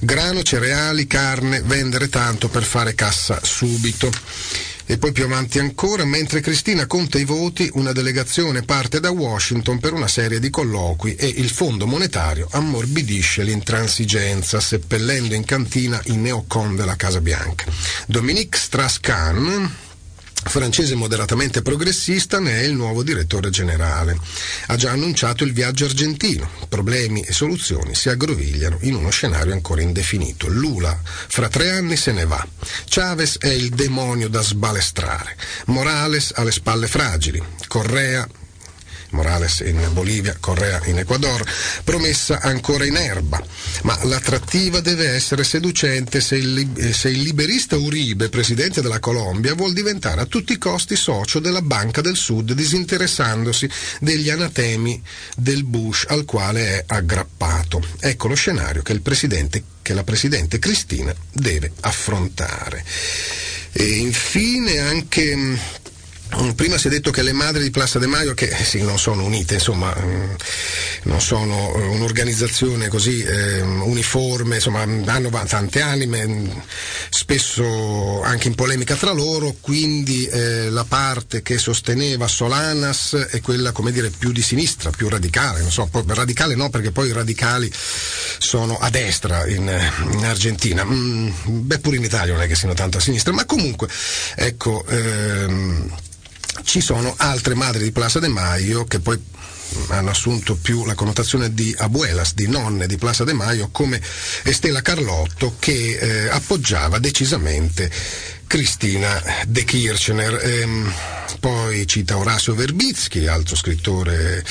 Grano, 0.01 0.43
cereali, 0.43 1.07
carne, 1.07 1.61
vendere 1.61 2.09
tanto 2.09 2.49
per 2.49 2.63
fare 2.63 2.95
cassa 2.95 3.41
subito. 3.43 4.11
E 4.87 4.99
poi 4.99 5.13
più 5.13 5.25
avanti 5.25 5.59
ancora, 5.59 6.05
mentre 6.05 6.41
Cristina 6.41 6.87
conta 6.87 7.19
i 7.19 7.25
voti, 7.25 7.71
una 7.75 7.93
delegazione 7.93 8.63
parte 8.63 9.01
da 9.01 9.11
Washington 9.11 9.79
per 9.79 9.93
una 9.93 10.09
serie 10.09 10.41
di 10.41 10.51
colloqui 10.51 11.15
e 11.15 11.27
il 11.27 11.51
Fondo 11.51 11.87
Monetario 11.87 12.49
ammorbidisce 12.51 13.43
l'intransigenza, 13.43 14.61
seppellendo 14.61 15.35
in 15.35 15.45
cantina 15.45 16.01
i 16.07 16.17
neocon 16.17 16.77
della 16.77 16.97
Casa 16.97 17.21
Bianca. 17.21 17.65
Dominique 18.07 18.59
Strauss-Kahn, 18.59 19.71
francese 20.45 20.95
moderatamente 20.95 21.63
progressista, 21.63 22.41
ne 22.41 22.61
è 22.61 22.63
il 22.65 22.75
nuovo 22.75 23.03
direttore 23.03 23.51
generale. 23.51 24.19
Ha 24.67 24.77
già 24.77 24.91
annunciato 24.91 25.45
il 25.45 25.53
viaggio 25.53 25.85
argentino. 25.85 26.49
Problemi 26.69 27.23
e 27.23 27.33
soluzioni 27.33 27.95
si 27.95 28.09
aggrovigliano 28.09 28.79
in 28.83 28.95
uno 28.95 29.11
scenario 29.11 29.53
ancora 29.53 29.83
indefinito. 29.83 30.49
Lula 30.49 30.99
fra 31.05 31.49
tre 31.49 31.71
anni 31.71 31.97
se 31.97 32.13
ne 32.13 32.25
va. 32.25 32.47
Chavez 32.89 33.39
è 33.39 33.49
il 33.49 33.71
demonio 33.71 34.29
da 34.29 34.43
sbalestrare. 34.43 35.37
Morales 35.67 36.33
ha 36.35 36.43
le 36.43 36.53
spalle 36.53 36.87
fragili. 36.87 37.43
Correa 37.67 38.29
Morales 39.13 39.61
in 39.61 39.89
Bolivia, 39.93 40.37
Correa 40.39 40.81
in 40.87 40.99
Ecuador, 40.99 41.43
promessa 41.85 42.41
ancora 42.41 42.85
in 42.85 42.97
erba. 42.97 43.43
Ma 43.83 43.99
l'attrattiva 44.05 44.81
deve 44.81 45.09
essere 45.09 45.45
seducente 45.45 46.21
se 46.21 46.37
il, 46.37 46.69
eh, 46.77 46.93
se 46.93 47.09
il 47.09 47.23
liberista 47.23 47.77
Uribe, 47.77 48.29
presidente 48.29 48.83
della 48.83 49.01
Colombia, 49.01 49.55
vuol 49.55 49.73
diventare 49.73 50.21
a 50.21 50.27
tutti 50.27 50.53
i 50.53 50.59
costi 50.59 50.97
socio 50.97 51.39
della 51.39 51.63
Banca 51.63 52.01
del 52.01 52.17
Sud, 52.17 52.53
disinteressandosi 52.53 53.69
degli 54.01 54.31
anatemi 54.31 55.03
del 55.37 55.65
Bush 55.65 56.05
al 56.09 56.25
quale 56.25 56.79
è 56.79 56.85
aggrappato. 56.87 57.85
Ecco 58.01 58.29
lo 58.29 58.35
scenario 58.35 58.83
che, 58.83 59.01
che 59.83 59.95
la 59.95 60.05
Presidente 60.05 60.59
Cristina 60.59 61.15
deve 61.33 61.73
affrontare. 61.81 62.85
E 63.75 63.85
infine 63.85 64.79
anche 64.79 65.59
prima 66.55 66.79
si 66.79 66.87
è 66.87 66.91
detto 66.91 67.11
che 67.11 67.23
le 67.23 67.33
madri 67.33 67.63
di 67.63 67.71
Plaza 67.71 67.99
De 67.99 68.07
Maio, 68.07 68.35
che 68.35 68.51
sì, 68.65 68.83
non 68.83 68.99
sono 68.99 69.25
unite, 69.25 69.55
insomma, 69.55 69.95
mm, 69.99 70.31
non 71.05 71.21
sono 71.21 71.75
eh, 71.75 71.87
un'organizzazione 71.89 72.89
così 72.89 73.23
eh, 73.23 73.61
uniforme, 73.61 74.57
insomma, 74.57 74.81
hanno 74.83 75.31
tante 75.47 75.81
anime, 75.81 76.65
spesso 77.11 78.23
anche 78.23 78.49
in 78.49 78.55
polemica 78.55 78.95
tra 78.95 79.13
loro, 79.13 79.57
quindi 79.61 80.27
eh, 80.27 80.71
la 80.71 80.85
parte 80.85 81.43
che 81.43 81.59
sosteneva 81.59 82.27
Solanas 82.29 83.15
è 83.31 83.41
quella, 83.41 83.73
come 83.73 83.93
dire, 83.93 84.11
più 84.11 84.33
di 84.33 84.43
sinistra, 84.43 84.91
più 84.91 85.09
radicale, 85.09 85.69
so, 85.69 85.89
radicale 86.07 86.55
no, 86.55 86.71
perché 86.71 86.93
poi 86.93 87.09
i 87.09 87.13
radicali 87.13 87.71
sono 88.39 88.79
a 88.79 88.89
destra 88.91 89.47
in, 89.47 89.71
in 90.13 90.25
Argentina, 90.25 90.85
mm, 90.85 91.31
beh 91.45 91.79
pure 91.79 91.97
in 91.97 92.05
Italia 92.05 92.33
non 92.33 92.43
è 92.43 92.47
che 92.47 92.55
siano 92.55 92.75
tanto 92.75 92.99
a 92.99 93.01
sinistra, 93.01 93.33
ma 93.33 93.45
comunque, 93.45 93.89
ecco, 94.37 94.85
ehm, 94.87 95.91
ci 96.65 96.81
sono 96.81 97.15
altre 97.17 97.55
madri 97.55 97.85
di 97.85 97.93
Plaza 97.93 98.19
de 98.19 98.29
Maio 98.29 98.85
che 98.85 99.01
poi 99.01 99.21
hanno 99.89 100.11
assunto 100.11 100.55
più 100.57 100.85
la 100.85 100.95
connotazione 100.95 101.55
di 101.55 101.75
abuelas, 101.79 102.35
di 102.35 102.47
nonne 102.47 102.87
di 102.87 102.97
Plaza 102.97 103.25
de 103.25 103.33
Maio, 103.33 103.71
come 103.71 104.01
Estela 104.45 104.83
Carlotto 104.83 105.57
che 105.59 105.99
eh, 105.99 106.29
appoggiava 106.29 106.99
decisamente 106.99 107.91
Cristina 108.53 109.19
De 109.47 109.65
Kirchner. 109.65 110.39
Ehm, 110.45 110.93
poi 111.41 111.87
cita 111.87 112.19
Orazio 112.19 112.55
Verbitsky, 112.55 113.27
altro 113.27 113.57
scrittore, 113.57 114.45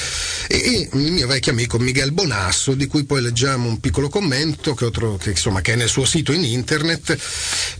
e, 0.47 0.55
e, 0.55 0.89
il 0.91 1.11
mio 1.11 1.27
vecchio 1.27 1.51
amico 1.51 1.77
Miguel 1.77 2.11
Bonasso, 2.11 2.73
di 2.73 2.87
cui 2.87 3.03
poi 3.03 3.21
leggiamo 3.21 3.67
un 3.67 3.79
piccolo 3.79 4.09
commento 4.09 4.73
che, 4.73 4.85
otro, 4.85 5.17
che, 5.17 5.29
insomma, 5.29 5.61
che 5.61 5.73
è 5.73 5.75
nel 5.75 5.87
suo 5.87 6.03
sito 6.03 6.31
in 6.31 6.43
internet, 6.43 7.15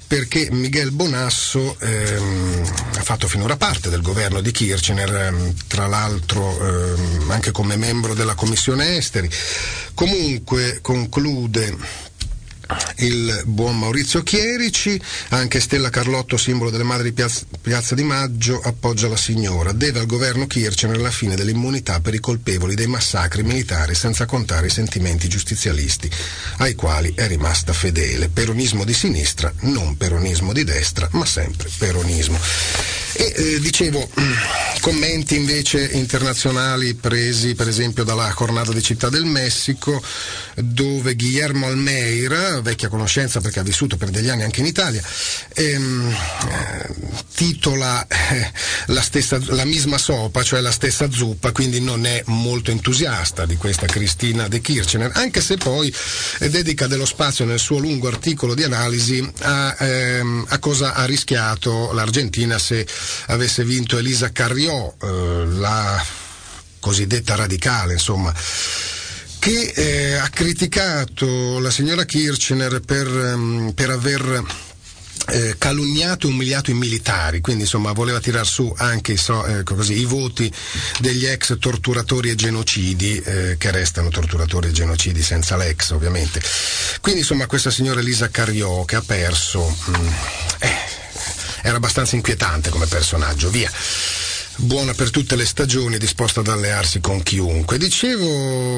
perché 0.05 0.49
Miguel 0.51 0.91
Bonasso 0.91 1.75
ehm, 1.79 2.71
ha 2.97 3.01
fatto 3.01 3.27
finora 3.27 3.57
parte 3.57 3.89
del 3.89 4.03
governo 4.03 4.41
di 4.41 4.51
Kirchner, 4.51 5.11
ehm, 5.11 5.55
tra 5.65 5.87
l'altro 5.87 6.95
ehm, 6.95 7.31
anche 7.31 7.49
come 7.49 7.77
membro 7.77 8.13
della 8.13 8.35
Commissione 8.35 8.95
Esteri. 8.95 9.27
Comunque 9.95 10.81
conclude 10.81 11.75
il 12.97 13.43
buon 13.45 13.77
Maurizio 13.77 14.23
Chierici, 14.23 14.99
anche 15.29 15.59
Stella 15.59 15.89
Carlotto, 15.89 16.37
simbolo 16.37 16.69
delle 16.69 16.83
madri 16.83 17.09
di 17.09 17.13
Piazza, 17.13 17.45
Piazza 17.61 17.95
di 17.95 18.03
Maggio, 18.03 18.59
appoggia 18.61 19.07
la 19.07 19.17
signora, 19.17 19.71
deve 19.71 19.99
al 19.99 20.05
governo 20.05 20.47
Kirchner 20.47 20.99
la 20.99 21.11
fine 21.11 21.35
dell'immunità 21.35 21.99
per 21.99 22.13
i 22.13 22.19
colpevoli 22.19 22.75
dei 22.75 22.87
massacri 22.87 23.43
militari, 23.43 23.95
senza 23.95 24.25
contare 24.25 24.67
i 24.67 24.71
sentimenti 24.71 25.27
giustizialisti 25.27 26.09
ai 26.57 26.75
quali 26.75 27.13
è 27.15 27.27
rimasta 27.27 27.73
fedele. 27.73 28.29
Peronismo 28.29 28.83
di 28.83 28.93
sinistra, 28.93 29.51
non 29.61 29.97
peronismo 29.97 30.53
di 30.53 30.63
destra, 30.63 31.07
ma 31.11 31.25
sempre 31.25 31.69
peronismo. 31.77 32.39
E 33.13 33.33
eh, 33.35 33.59
dicevo, 33.59 34.09
commenti 34.81 35.35
invece 35.35 35.89
internazionali 35.93 36.95
presi 36.95 37.53
per 37.53 37.67
esempio 37.67 38.03
dalla 38.03 38.33
Jornada 38.35 38.73
di 38.73 38.81
Città 38.81 39.09
del 39.09 39.25
Messico, 39.25 40.03
dove 40.55 41.15
Guillermo 41.15 41.67
Almeida, 41.67 42.59
vecchia 42.61 42.89
conoscenza 42.89 43.39
perché 43.39 43.59
ha 43.59 43.63
vissuto 43.63 43.95
per 43.95 44.09
degli 44.09 44.27
anni 44.27 44.43
anche 44.43 44.59
in 44.59 44.65
Italia, 44.65 45.01
ehm, 45.53 46.09
eh, 46.09 46.95
titola 47.35 48.05
eh, 48.07 48.51
la, 48.87 49.01
stessa, 49.01 49.39
la 49.47 49.65
misma 49.65 49.99
sopa, 49.99 50.41
cioè 50.41 50.59
la 50.61 50.71
stessa 50.71 51.09
zuppa, 51.11 51.51
quindi 51.51 51.79
non 51.79 52.05
è 52.05 52.23
molto 52.25 52.71
entusiasta 52.71 53.45
di 53.45 53.57
questa 53.57 53.85
Cristina 53.85 54.47
De 54.47 54.61
Kirchner, 54.61 55.11
anche 55.13 55.41
se 55.41 55.57
poi 55.57 55.93
dedica 56.39 56.87
dello 56.87 57.05
spazio 57.05 57.45
nel 57.45 57.59
suo 57.59 57.77
lungo 57.77 58.07
articolo 58.07 58.55
di 58.55 58.63
analisi 58.63 59.25
a, 59.41 59.75
ehm, 59.77 60.45
a 60.49 60.57
cosa 60.57 60.95
ha 60.95 61.05
rischiato 61.05 61.91
l'Argentina 61.93 62.57
se 62.57 62.85
avesse 63.27 63.63
vinto 63.63 63.97
Elisa 63.97 64.31
Carriò, 64.71 64.93
eh, 65.01 65.45
la 65.57 66.05
cosiddetta 66.79 67.35
radicale, 67.35 67.93
insomma 67.93 68.33
che 69.39 69.73
eh, 69.75 70.13
ha 70.13 70.29
criticato 70.29 71.59
la 71.59 71.71
signora 71.71 72.05
Kirchner 72.05 72.79
per, 72.79 73.07
um, 73.07 73.71
per 73.73 73.89
aver 73.89 74.43
eh, 75.29 75.55
calunniato 75.57 76.27
e 76.27 76.29
umiliato 76.29 76.69
i 76.69 76.75
militari, 76.75 77.41
quindi 77.41 77.63
insomma 77.63 77.91
voleva 77.91 78.19
tirar 78.19 78.45
su 78.45 78.71
anche 78.77 79.17
so, 79.17 79.43
eh, 79.45 79.63
così, 79.63 79.99
i 79.99 80.05
voti 80.05 80.51
degli 80.99 81.25
ex 81.25 81.57
torturatori 81.57 82.29
e 82.29 82.35
genocidi, 82.35 83.19
eh, 83.19 83.55
che 83.57 83.71
restano 83.71 84.09
torturatori 84.09 84.67
e 84.67 84.71
genocidi 84.71 85.23
senza 85.23 85.57
l'ex 85.57 85.89
ovviamente. 85.89 86.39
Quindi 87.01 87.21
insomma 87.21 87.47
questa 87.47 87.71
signora 87.71 87.99
Elisa 87.99 88.29
Carriò 88.29 88.85
che 88.85 88.95
ha 88.95 89.03
perso... 89.03 89.67
Mh, 89.67 89.97
mm, 89.97 90.07
eh, 90.59 90.99
era 91.63 91.77
abbastanza 91.77 92.15
inquietante 92.15 92.69
come 92.69 92.87
personaggio, 92.87 93.49
via. 93.49 93.71
Buona 94.57 94.93
per 94.93 95.09
tutte 95.09 95.35
le 95.35 95.45
stagioni, 95.45 95.97
disposta 95.97 96.41
ad 96.41 96.47
allearsi 96.47 96.99
con 96.99 97.23
chiunque. 97.23 97.77
Dicevo, 97.77 98.77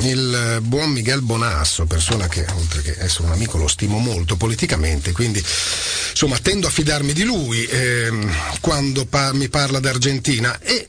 il 0.00 0.58
buon 0.62 0.90
Miguel 0.90 1.22
Bonasso, 1.22 1.84
persona 1.84 2.26
che 2.26 2.44
oltre 2.54 2.82
che 2.82 2.96
essere 2.98 3.24
un 3.24 3.32
amico 3.32 3.58
lo 3.58 3.68
stimo 3.68 3.98
molto 3.98 4.36
politicamente, 4.36 5.12
quindi 5.12 5.38
insomma 6.10 6.38
tendo 6.38 6.66
a 6.66 6.70
fidarmi 6.70 7.12
di 7.12 7.22
lui 7.22 7.64
eh, 7.64 8.10
quando 8.60 9.04
pa- 9.06 9.32
mi 9.32 9.48
parla 9.48 9.78
d'Argentina 9.78 10.58
e 10.60 10.88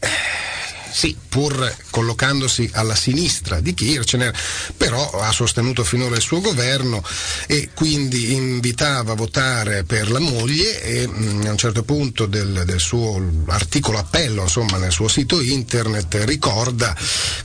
sì, 0.92 1.16
pur 1.30 1.74
collocandosi 1.90 2.70
alla 2.74 2.96
sinistra 2.96 3.60
di 3.60 3.74
Kirchner, 3.74 4.38
però 4.76 5.10
ha 5.22 5.32
sostenuto 5.32 5.84
finora 5.84 6.16
il 6.16 6.22
suo 6.22 6.42
governo 6.42 7.04
e 7.48 7.70
quindi 7.74 8.34
invitava 8.34 9.14
a 9.14 9.16
votare 9.16 9.84
per 9.84 10.12
la 10.12 10.20
moglie 10.20 10.82
e 10.82 11.08
mh, 11.08 11.24
mm, 11.24 11.46
a 11.46 11.52
un 11.52 11.58
certo 11.58 11.84
punto 11.84 12.26
del, 12.26 12.64
del, 12.66 12.80
suo 12.80 13.44
articolo 13.48 13.98
appello, 13.98 14.44
insomma, 14.44 14.78
nel 14.78 14.92
suo 14.92 15.08
sito 15.08 15.40
internet 15.42 16.24
ricorda 16.26 16.96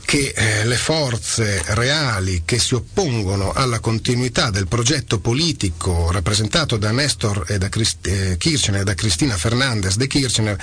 che 0.05 0.33
eh, 0.35 0.65
le 0.65 0.77
forze 0.77 1.61
reali 1.67 2.41
che 2.45 2.59
si 2.59 2.75
oppongono 2.75 3.51
alla 3.53 3.79
continuità 3.79 4.49
del 4.49 4.67
progetto 4.67 5.19
politico 5.19 6.11
rappresentato 6.11 6.77
da 6.77 6.91
Nestor 6.91 7.45
e 7.47 7.57
da 7.57 7.69
Christ- 7.69 8.07
eh, 8.07 8.35
Kirchner 8.37 8.81
e 8.81 8.83
da 8.83 8.93
Cristina 8.93 9.37
Fernandez 9.37 9.95
de 9.95 10.07
Kirchner 10.07 10.57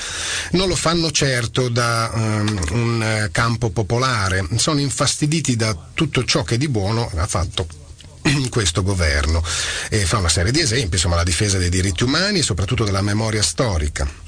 non 0.53 0.69
lo 0.69 0.77
fanno 0.77 1.11
certo 1.11 1.69
da 1.69 2.11
um, 2.13 2.74
un 2.75 3.03
eh, 3.03 3.29
campo 3.31 3.71
popolare, 3.71 4.47
sono 4.57 4.81
infastiditi 4.81 5.57
da 5.57 5.77
tutto 5.95 6.25
ciò 6.25 6.43
che 6.43 6.59
di 6.59 6.69
buono 6.69 7.11
ha 7.17 7.27
fatto 7.27 7.67
questo 8.51 8.83
governo. 8.83 9.43
E 9.89 10.05
fa 10.05 10.19
una 10.19 10.29
serie 10.29 10.53
di 10.53 10.61
esempi, 10.61 10.97
insomma 10.97 11.17
la 11.17 11.25
difesa 11.25 11.59
dei 11.59 11.71
diritti 11.71 12.05
umani 12.05 12.41
e 12.41 12.43
soprattutto 12.43 12.85
della 12.85 13.03
memoria 13.03 13.43
storica 13.43 14.23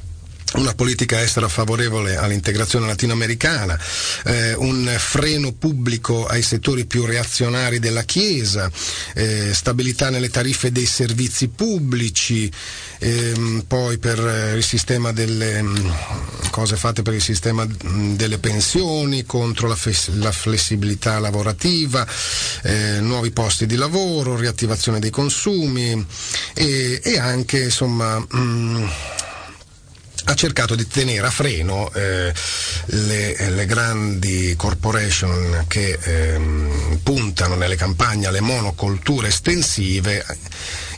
una 0.55 0.75
politica 0.75 1.21
estera 1.21 1.49
favorevole 1.49 2.17
all'integrazione 2.17 2.87
latinoamericana, 2.87 3.79
eh, 4.25 4.55
un 4.55 4.95
freno 4.97 5.53
pubblico 5.53 6.25
ai 6.26 6.43
settori 6.43 6.87
più 6.87 7.05
reazionari 7.05 7.79
della 7.79 8.05
Chiesa, 8.05 8.71
eh, 9.15 9.53
stabilità 9.53 10.09
nelle 10.09 10.31
tariffe 10.31 10.71
dei 10.71 10.87
servizi 10.87 11.49
pubblici, 11.49 12.50
ehm, 12.99 13.65
poi 13.67 13.99
per 13.99 14.55
il 14.57 14.65
sistema 14.65 15.12
delle 15.12 15.62
mm, 15.62 15.88
cose 16.50 16.76
fatte 16.76 17.03
per 17.03 17.15
il 17.15 17.23
sistema 17.23 17.67
mm, 17.67 18.15
delle 18.15 18.38
pensioni, 18.38 19.25
contro 19.25 19.69
la, 19.69 19.76
la 20.15 20.33
flessibilità 20.33 21.19
lavorativa, 21.19 22.07
eh, 22.62 23.00
nuovi 23.00 23.31
posti 23.33 23.67
di 23.67 23.76
lavoro, 23.76 24.37
riattivazione 24.37 25.00
dei 25.00 25.11
consumi 25.11 26.07
e, 26.55 27.00
e 27.03 27.19
anche 27.19 27.65
insomma 27.65 28.19
mh, 28.19 28.26
mm, 28.38 28.87
ha 30.28 30.35
cercato 30.35 30.75
di 30.75 30.87
tenere 30.88 31.26
a 31.26 31.30
freno 31.30 31.92
eh, 31.92 32.33
le, 32.87 33.50
le, 33.50 33.66
grandi 33.66 34.54
corporation 34.56 35.64
che 35.68 35.99
ehm, 36.02 37.00
puntano 37.02 37.54
nelle 37.54 37.76
campagne 37.76 38.26
alle 38.26 38.40
monocolture 38.40 39.28
estensive 39.28 40.25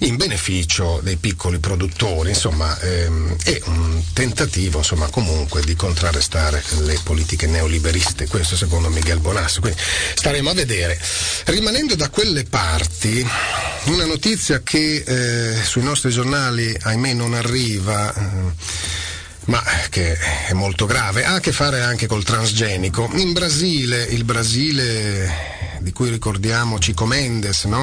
in 0.00 0.16
beneficio 0.16 1.00
dei 1.02 1.16
piccoli 1.16 1.58
produttori, 1.58 2.30
insomma 2.30 2.78
ehm, 2.80 3.37
è 3.44 3.61
un 3.64 4.02
tentativo 4.14 4.78
insomma, 4.78 5.08
comunque 5.08 5.62
di 5.62 5.75
contrarrestare 5.75 6.62
le 6.85 6.99
politiche 7.02 7.47
neoliberiste, 7.47 8.28
questo 8.28 8.56
secondo 8.56 8.88
Miguel 8.88 9.18
Bonasso, 9.18 9.61
quindi 9.61 9.78
staremo 10.14 10.49
a 10.49 10.54
vedere. 10.54 10.99
Rimanendo 11.47 11.97
da 11.97 12.08
quelle 12.08 12.44
parti, 12.44 13.26
una 13.85 14.06
notizia 14.06 14.62
che 14.62 15.04
eh, 15.06 15.62
sui 15.62 15.82
nostri 15.82 16.11
giornali 16.11 16.75
ahimè 16.80 17.12
non 17.12 17.35
arriva. 17.35 18.14
Eh, 18.14 18.97
ma 19.49 19.62
che 19.90 20.17
è 20.49 20.52
molto 20.52 20.87
grave, 20.87 21.25
ha 21.25 21.35
a 21.35 21.40
che 21.40 21.52
fare 21.52 21.83
anche 21.83 22.07
col 22.07 22.25
transgenico. 22.25 23.09
In 23.14 23.33
Brasile, 23.33 24.02
il 24.05 24.25
Brasile 24.25 25.57
di 25.81 25.93
cui 25.93 26.11
ricordiamo 26.11 26.78
Cico 26.78 27.07
Mendes, 27.07 27.64
no? 27.64 27.83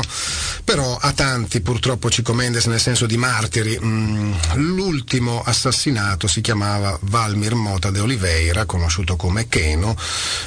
Però 0.63 0.97
a 0.97 1.11
tanti 1.13 1.61
purtroppo 1.61 2.09
Cico 2.09 2.33
Mendes 2.33 2.65
nel 2.65 2.79
senso 2.79 3.05
di 3.05 3.17
martiri. 3.17 3.79
Mm, 3.81 4.33
l'ultimo 4.53 5.41
assassinato 5.43 6.27
si 6.27 6.41
chiamava 6.41 6.97
Valmir 7.01 7.55
Mota 7.55 7.89
de 7.91 7.99
Oliveira, 7.99 8.65
conosciuto 8.65 9.15
come 9.15 9.47
Keno, 9.47 9.95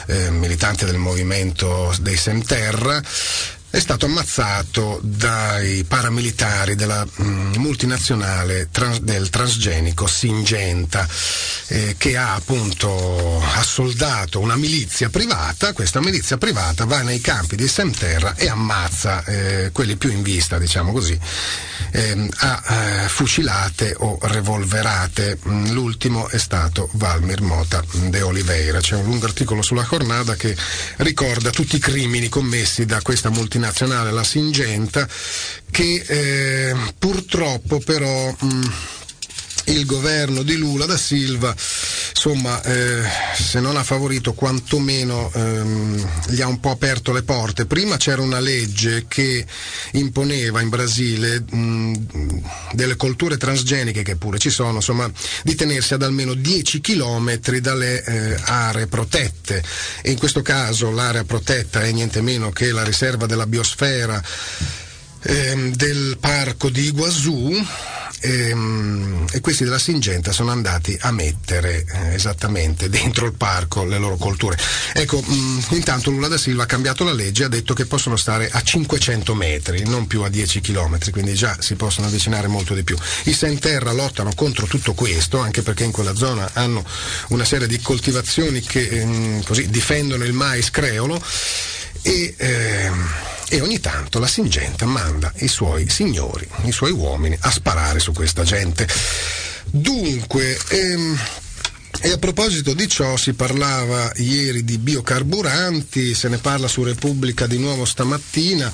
eh, 0.07 0.31
militante 0.31 0.85
del 0.85 0.99
movimento 0.99 1.95
dei 2.01 2.17
Semterra 2.17 3.03
è 3.71 3.81
stato 3.81 4.07
ammazzato 4.07 4.99
dai 5.03 5.85
paramilitari 5.85 6.75
della 6.75 7.05
mh, 7.05 7.59
multinazionale 7.59 8.69
trans, 8.71 9.01
del 9.01 9.29
transgenico 9.29 10.07
Singenta 10.07 11.07
eh, 11.67 11.95
che 11.99 12.17
ha 12.17 12.35
appunto 12.35 13.43
assoldato 13.57 14.41
una 14.41 14.57
milizia 14.57 15.11
privata, 15.11 15.75
questa 15.75 16.01
milizia 16.01 16.39
privata 16.39 16.87
va 16.87 17.03
nei 17.03 17.21
campi 17.21 17.57
di 17.57 17.69
Semterra 17.69 18.35
e 18.37 18.49
ammazza 18.49 19.23
eh, 19.25 19.69
quelli 19.71 19.97
più 19.97 20.11
in 20.11 20.23
vista, 20.23 20.59
diciamo 20.59 20.91
così, 20.91 21.19
eh, 21.93 22.29
a 22.39 23.07
fucilate 23.09 23.95
o 23.99 24.19
revolverate. 24.23 25.39
L'ultimo 25.43 26.29
è 26.29 26.39
stato 26.39 26.89
Valmir 26.93 27.43
Mota 27.43 27.83
de 27.93 28.23
Oliveira. 28.23 28.81
C'è 28.81 28.97
un 28.97 29.05
lungo 29.05 29.27
articolo 29.27 29.61
sulla 29.63 29.85
Cornada 29.85 30.37
che 30.37 30.57
ricorda 30.97 31.51
tutti 31.51 31.77
i 31.77 31.81
crimini 31.81 32.29
commessi 32.29 32.87
da 32.87 33.01
questa 33.03 33.29
multinazionale 33.29 33.57
multinazionale, 33.59 34.13
la 34.13 34.25
Singenta, 34.25 35.07
che 35.71 36.05
eh, 36.07 36.77
purtroppo 36.99 37.81
però 37.81 38.35
mh, 38.39 38.73
il 39.65 39.85
governo 39.85 40.43
di 40.43 40.57
Lula 40.57 40.87
da 40.87 40.97
Silva 40.97 41.55
insomma 42.19 42.61
eh, 42.63 43.03
se 43.33 43.61
non 43.61 43.77
ha 43.77 43.85
favorito 43.85 44.33
quantomeno 44.33 45.31
ehm, 45.33 46.09
gli 46.31 46.43
ha 46.43 46.49
un 46.49 46.59
po' 46.59 46.71
aperto 46.71 47.13
le 47.13 47.23
porte. 47.23 47.65
Prima 47.67 47.97
c'era 47.97 48.21
una 48.21 48.41
legge 48.41 49.05
che 49.07 49.47
imponeva 49.93 50.61
in 50.61 50.69
Brasile 50.69 51.45
mh, 51.49 52.43
delle 52.73 52.97
colture 52.97 53.37
transgeniche 53.37 54.03
che 54.03 54.17
pure 54.17 54.39
ci 54.39 54.51
sono 54.51 54.77
insomma 54.77 55.09
di 55.45 55.55
tenersi 55.55 55.95
ad 55.95 56.03
almeno 56.03 56.35
10 56.35 56.81
km 56.81 57.39
dalle 57.61 58.03
eh, 58.03 58.37
aree 58.47 58.89
protette. 58.89 59.63
E 60.03 60.11
in 60.11 60.19
questo 60.19 60.43
caso 60.43 60.91
l'area 60.91 61.23
protetta 61.23 61.83
è 61.83 61.93
niente 61.93 62.21
meno 62.21 62.51
che 62.51 62.73
la 62.73 62.83
riserva 62.83 63.27
della 63.27 63.47
biosfera 63.47 64.21
ehm, 65.23 65.73
del 65.73 66.17
parco 66.19 66.69
di 66.69 66.87
Iguazú 66.87 67.65
e, 68.21 68.49
ehm, 68.49 69.27
e, 69.31 69.41
questi 69.41 69.65
della 69.65 69.79
Singenta 69.79 70.33
sono 70.33 70.51
andati 70.51 70.97
a 71.01 71.11
mettere 71.11 71.85
eh, 71.85 72.15
esattamente 72.15 72.89
dentro 72.89 73.27
il 73.27 73.33
parco 73.33 73.85
le 73.85 73.99
loro 73.99 74.17
colture. 74.17 74.59
Ecco, 74.93 75.23
mh, 75.25 75.35
mm, 75.35 75.59
intanto 75.71 76.11
Lula 76.11 76.29
da 76.29 76.39
Silva 76.39 76.65
ha 76.65 76.67
cambiato 76.67 77.05
la 77.05 77.13
legge 77.13 77.43
e 77.43 77.47
ha 77.47 77.49
detto 77.49 77.75
che 77.75 77.87
possono 77.87 78.17
stare 78.17 78.49
a 78.51 78.63
500 78.63 79.35
metri, 79.35 79.85
non 79.85 80.07
più 80.07 80.23
a 80.23 80.29
10 80.29 80.61
km, 80.61 81.11
quindi 81.11 81.35
già 81.35 81.57
si 81.61 81.75
possono 81.75 82.07
avvicinare 82.07 82.49
molto 82.49 82.75
di 82.75 82.83
più. 82.83 82.97
I 83.25 83.33
Senterra 83.33 83.93
lottano 83.93 84.33
contro 84.35 84.67
tutto 84.67 84.95
questo, 84.95 85.39
anche 85.39 85.63
perché 85.63 85.85
in 85.85 85.93
quella 85.93 86.15
zona 86.15 86.51
hanno 86.55 86.85
una 87.29 87.45
serie 87.45 87.67
di 87.67 87.81
coltivazioni 87.81 88.61
che 88.61 89.05
mh, 89.05 89.11
mm, 89.11 89.41
così 89.43 89.69
difendono 89.69 90.25
il 90.25 90.33
mais 90.33 90.71
creolo 90.71 91.23
e, 92.03 92.35
eh, 92.37 92.91
e 93.49 93.61
ogni 93.61 93.81
tanto 93.81 94.19
la 94.19 94.27
Singenta 94.27 94.85
manda 94.85 95.33
i 95.37 95.49
suoi 95.49 95.89
signori, 95.89 96.47
i 96.65 96.73
suoi 96.73 96.93
uomini 96.93 97.37
a 97.41 97.51
sparare 97.51 97.99
su 97.99 98.13
questa 98.13 98.43
gente. 98.43 98.87
Dunque, 99.65 100.59
ehm, 100.69 101.19
e 102.01 102.13
a 102.13 102.19
proposito 102.19 102.75
di 102.75 102.87
ciò 102.89 103.17
si 103.17 103.33
parlava 103.33 104.13
ieri 104.17 104.65
di 104.65 104.79
biocarburanti, 104.79 106.15
se 106.15 106.29
ne 106.29 106.39
parla 106.39 106.69
su 106.69 106.83
Repubblica 106.83 107.47
di 107.47 107.59
nuovo 107.59 107.85
stamattina. 107.85 108.73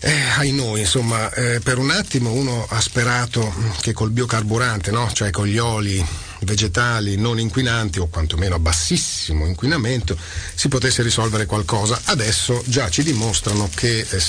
Eh, 0.00 0.22
ai 0.36 0.52
noi, 0.52 0.80
insomma, 0.80 1.30
eh, 1.32 1.58
per 1.60 1.78
un 1.78 1.90
attimo 1.90 2.30
uno 2.30 2.64
ha 2.68 2.80
sperato 2.80 3.52
che 3.80 3.92
col 3.92 4.10
biocarburante, 4.10 4.92
no? 4.92 5.10
cioè 5.12 5.30
con 5.30 5.46
gli 5.46 5.58
oli 5.58 6.04
vegetali 6.40 7.16
non 7.16 7.38
inquinanti 7.38 7.98
o 7.98 8.08
quantomeno 8.08 8.54
a 8.54 8.58
bassissimo 8.58 9.46
inquinamento 9.46 10.16
si 10.54 10.68
potesse 10.68 11.02
risolvere 11.02 11.46
qualcosa. 11.46 12.00
Adesso 12.04 12.62
già 12.66 12.90
ci 12.90 13.02
dimostrano 13.02 13.68
che, 13.74 14.06
eh, 14.08 14.22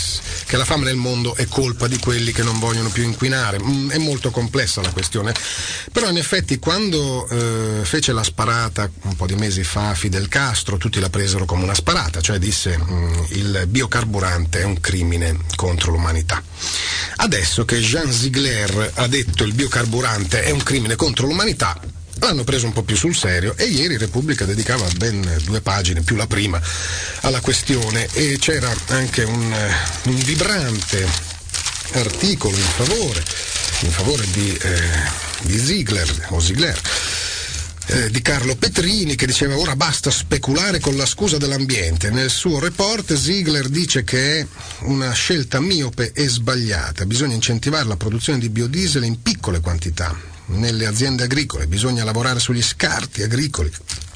che 0.46 0.58
la 0.58 0.66
fame 0.66 0.86
nel 0.86 0.96
mondo 0.96 1.36
è 1.36 1.46
colpa 1.48 1.88
di 1.88 2.00
quelli 2.00 2.32
che 2.32 2.44
non 2.44 2.60
vogliono 2.60 2.90
più 2.90 3.04
inquinare. 3.04 3.60
Mm, 3.62 3.90
è 3.92 3.98
molto 3.98 4.32
complessa 4.32 4.82
la 4.82 4.92
questione. 4.92 5.34
Però 5.92 6.10
in 6.10 6.18
effetti 6.18 6.60
quando 6.60 7.28
eh, 7.28 7.84
fece 7.84 8.14
la 8.14 8.24
sparata 8.24 8.90
un 9.04 9.16
po' 9.16 9.26
di 9.26 9.36
mesi 9.36 9.64
fa 9.64 9.94
Fidel 9.94 10.28
Castro, 10.28 10.78
tutti 10.78 11.00
la 11.00 11.10
presero 11.10 11.46
come 11.46 11.64
una 11.64 11.74
sparata, 11.74 12.22
cioè 12.22 12.38
disse 12.38 12.78
mm, 12.78 13.14
il 13.30 13.66
biocarburante 13.68 14.60
è 14.60 14.64
un 14.64 14.80
crimine 14.80 15.38
contro 15.56 15.92
l'umanità. 15.92 16.42
Adesso 17.18 17.66
che 17.66 17.80
Jean 17.80 18.12
Ziegler 18.12 18.92
ha 18.96 19.08
detto 19.08 19.44
il 19.44 19.54
biocarburante 19.54 20.44
è 20.44 20.52
un 20.52 20.64
crimine 20.64 20.96
contro 20.96 21.28
l'umanità, 21.28 21.80
l'hanno 22.28 22.44
preso 22.44 22.66
un 22.66 22.74
po' 22.74 22.84
più 22.84 22.96
sul 22.96 23.16
serio 23.16 23.56
e 23.56 23.66
ieri 23.66 23.98
Repubblica 23.98 24.46
dedicava 24.46 24.88
ben 24.98 25.42
due 25.44 25.62
pagine, 25.62 26.02
più 26.02 26.16
la 26.16 26.28
prima, 26.28 26.62
alla 27.22 27.40
questione 27.40 28.08
e 28.14 28.38
c'era 28.40 28.74
anche 28.88 29.24
un, 29.24 29.56
un 30.04 30.16
vibrante 30.24 31.08
articolo 31.94 32.56
in 32.56 32.64
favore, 32.64 33.24
in 33.82 33.92
favore 33.92 34.26
di, 34.32 34.56
eh, 34.56 34.82
di 35.44 35.60
Ziegler 35.60 36.28
o 36.30 36.40
Ziegler. 36.40 36.80
Eh, 37.92 38.12
di 38.12 38.22
Carlo 38.22 38.56
Petrini 38.56 39.16
che 39.16 39.26
diceva 39.26 39.58
ora 39.58 39.76
basta 39.76 40.12
speculare 40.12 40.80
con 40.80 40.96
la 40.96 41.08
scusa 41.08 41.38
dell'ambiente. 41.38 42.12
Nel 42.12 42.30
suo 42.30 42.60
report 42.60 43.16
Ziegler 43.16 43.68
dice 43.68 44.04
che 44.04 44.40
è 44.40 44.46
una 44.82 45.12
scelta 45.14 45.60
miope 45.60 46.12
e 46.14 46.28
sbagliata. 46.28 47.08
Bisogna 47.08 47.34
incentivare 47.34 47.88
la 47.88 47.98
produzione 47.98 48.38
di 48.38 48.50
biodiesel 48.50 49.04
in 49.04 49.24
piccole 49.24 49.60
quantità 49.60 50.29
nelle 50.50 50.86
aziende 50.86 51.24
agricole, 51.24 51.68
bisogna 51.68 52.04
lavorare 52.04 52.40
sugli 52.40 52.62
scarti 52.62 53.24
agricoli, 53.24 53.72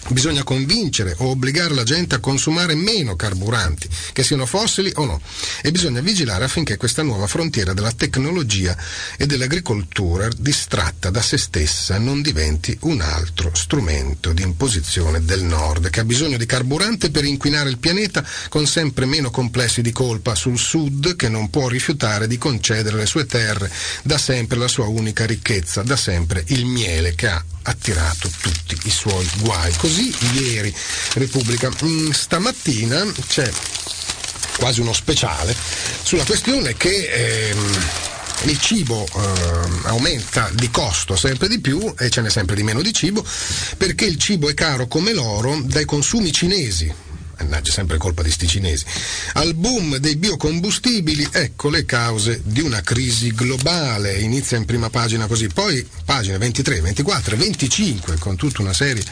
Bisogna 0.10 0.44
convincere 0.44 1.16
o 1.20 1.30
obbligare 1.30 1.74
la 1.74 1.84
gente 1.84 2.16
a 2.16 2.20
consumare 2.20 2.76
meno 2.76 3.16
carburanti, 3.16 3.88
che 4.12 4.22
siano 4.22 4.46
fossili 4.46 4.92
o 4.96 5.06
no, 5.06 5.22
e 5.62 5.72
bisogna 5.72 6.02
vigilare 6.02 6.44
affinché 6.44 6.76
questa 6.76 7.04
nuova 7.04 7.26
frontiera 7.26 7.74
della 7.74 7.92
tecnologia 7.94 8.76
e 9.18 9.26
dell'agricoltura 9.26 10.28
distratta 10.38 11.10
da 11.10 11.22
se 11.22 11.38
stessa 11.38 11.98
non 12.00 12.22
diventi 12.22 12.78
un 12.82 13.00
altro 13.00 13.52
strumento 13.54 14.34
di 14.34 14.42
imposizione 14.42 15.24
del 15.24 15.44
nord, 15.44 15.90
che 15.90 16.02
ha 16.02 16.06
bisogno 16.06 16.38
di 16.38 16.46
carburante 16.46 17.10
per 17.10 17.24
inquinare 17.24 17.70
il 17.70 17.78
pianeta 17.78 18.26
con 18.50 18.68
sempre 18.68 19.06
meno 19.06 19.32
complessi 19.32 19.82
di 19.82 19.94
colpa 19.94 20.36
sul 20.36 20.58
sud 20.58 21.16
che 21.16 21.30
non 21.30 21.50
può 21.50 21.70
rifiutare 21.70 22.28
di 22.28 22.38
concedere 22.38 22.98
le 22.98 23.06
sue 23.06 23.26
terre, 23.26 23.72
da 24.04 24.18
sempre 24.18 24.58
la 24.58 24.68
sua 24.68 24.88
unica 24.88 25.26
ricchezza, 25.26 25.82
da 25.82 25.96
sempre 25.96 26.44
il 26.48 26.66
miele 26.66 27.16
che 27.16 27.28
ha 27.30 27.44
attirato 27.64 28.30
tutti 28.42 28.78
i 28.84 28.90
suoi 28.90 29.28
guai. 29.40 29.74
Così 29.78 30.16
ieri 30.34 30.74
Repubblica. 31.14 31.72
Mm, 31.84 32.12
stamattina 32.12 33.06
c'è 33.28 33.52
quasi 34.58 34.82
uno 34.82 34.94
speciale 34.94 35.56
sulla 36.04 36.24
questione 36.24 36.76
che 36.76 37.50
ehm, 37.50 37.90
il 38.46 38.60
cibo 38.60 39.06
eh, 39.06 39.88
aumenta 39.88 40.50
di 40.54 40.70
costo 40.70 41.16
sempre 41.16 41.48
di 41.48 41.60
più 41.60 41.94
e 41.98 42.10
ce 42.10 42.22
n'è 42.22 42.30
sempre 42.30 42.56
di 42.56 42.64
meno 42.64 42.82
di 42.82 42.94
cibo 42.94 43.26
perché 43.78 44.06
il 44.06 44.18
cibo 44.18 44.50
è 44.50 44.54
caro 44.54 44.88
come 44.88 45.14
l'oro 45.14 45.60
dai 45.64 45.86
consumi 45.86 46.32
cinesi 46.32 46.94
mannaggia 47.38 47.72
sempre 47.72 47.98
colpa 47.98 48.22
di 48.22 48.32
sti 48.32 48.48
cinesi, 48.48 48.86
al 49.34 49.54
boom 49.56 49.98
dei 49.98 50.16
biocombustibili, 50.16 51.28
ecco 51.32 51.70
le 51.70 51.86
cause 51.86 52.42
di 52.44 52.62
una 52.62 52.82
crisi 52.82 53.34
globale. 53.34 54.20
Inizia 54.20 54.58
in 54.58 54.66
prima 54.66 54.90
pagina 54.90 55.28
così, 55.28 55.48
poi 55.48 55.86
pagine 56.06 56.38
23, 56.38 56.82
24, 56.82 57.36
25 57.36 58.18
con 58.18 58.36
tutta 58.36 58.62
una 58.62 58.74
serie 58.74 59.04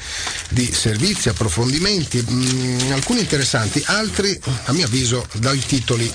di 0.49 0.71
servizi, 0.71 1.29
approfondimenti, 1.29 2.23
mh, 2.27 2.33
mm, 2.33 2.91
alcuni 2.91 3.19
interessanti, 3.21 3.81
altri 3.85 4.39
a 4.65 4.73
mio 4.73 4.85
avviso 4.85 5.27
dai 5.33 5.59
titoli 5.59 6.11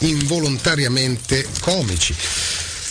involontariamente 0.00 1.46
comici. 1.60 2.14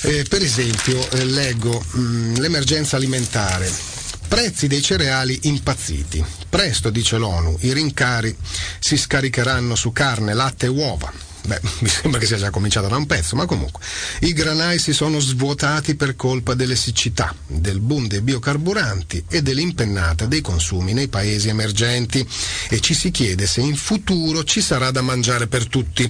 Eh, 0.02 0.24
per 0.30 0.42
esempio, 0.42 1.10
eh, 1.12 1.26
leggo 1.26 1.84
mh, 1.92 2.00
mm, 2.00 2.36
l'emergenza 2.36 2.96
alimentare 2.96 3.99
Prezzi 4.30 4.68
dei 4.68 4.84
cereali 4.84 5.40
impazziti. 5.44 6.24
Presto, 6.48 6.92
dice 6.92 7.18
l'ONU, 7.18 7.58
i 7.62 7.74
rincari 7.74 8.34
si 8.80 8.96
scaricheranno 8.96 9.74
su 9.74 9.92
carne, 9.92 10.36
latte 10.36 10.68
e 10.68 10.70
uova. 10.70 11.12
Beh, 11.48 11.60
mi 11.82 11.90
sembra 11.90 12.20
che 12.20 12.28
sia 12.28 12.38
già 12.38 12.52
cominciato 12.52 12.88
da 12.88 12.96
un 12.96 13.08
pezzo, 13.08 13.36
ma 13.36 13.48
comunque. 13.48 13.82
I 14.20 14.34
granai 14.34 14.78
si 14.78 14.94
sono 14.94 15.20
svuotati 15.20 15.96
per 15.96 16.16
colpa 16.16 16.54
delle 16.54 16.76
siccità, 16.76 17.34
del 17.48 17.80
boom 17.80 18.08
dei 18.08 18.22
biocarburanti 18.22 19.26
e 19.28 19.42
dell'impennata 19.42 20.28
dei 20.28 20.42
consumi 20.42 20.94
nei 20.94 21.08
paesi 21.08 21.50
emergenti. 21.50 22.26
E 22.70 22.80
ci 22.82 22.94
si 22.94 23.10
chiede 23.10 23.48
se 23.48 23.62
in 23.62 23.76
futuro 23.76 24.44
ci 24.44 24.62
sarà 24.62 24.92
da 24.92 25.02
mangiare 25.02 25.48
per 25.48 25.68
tutti. 25.68 26.10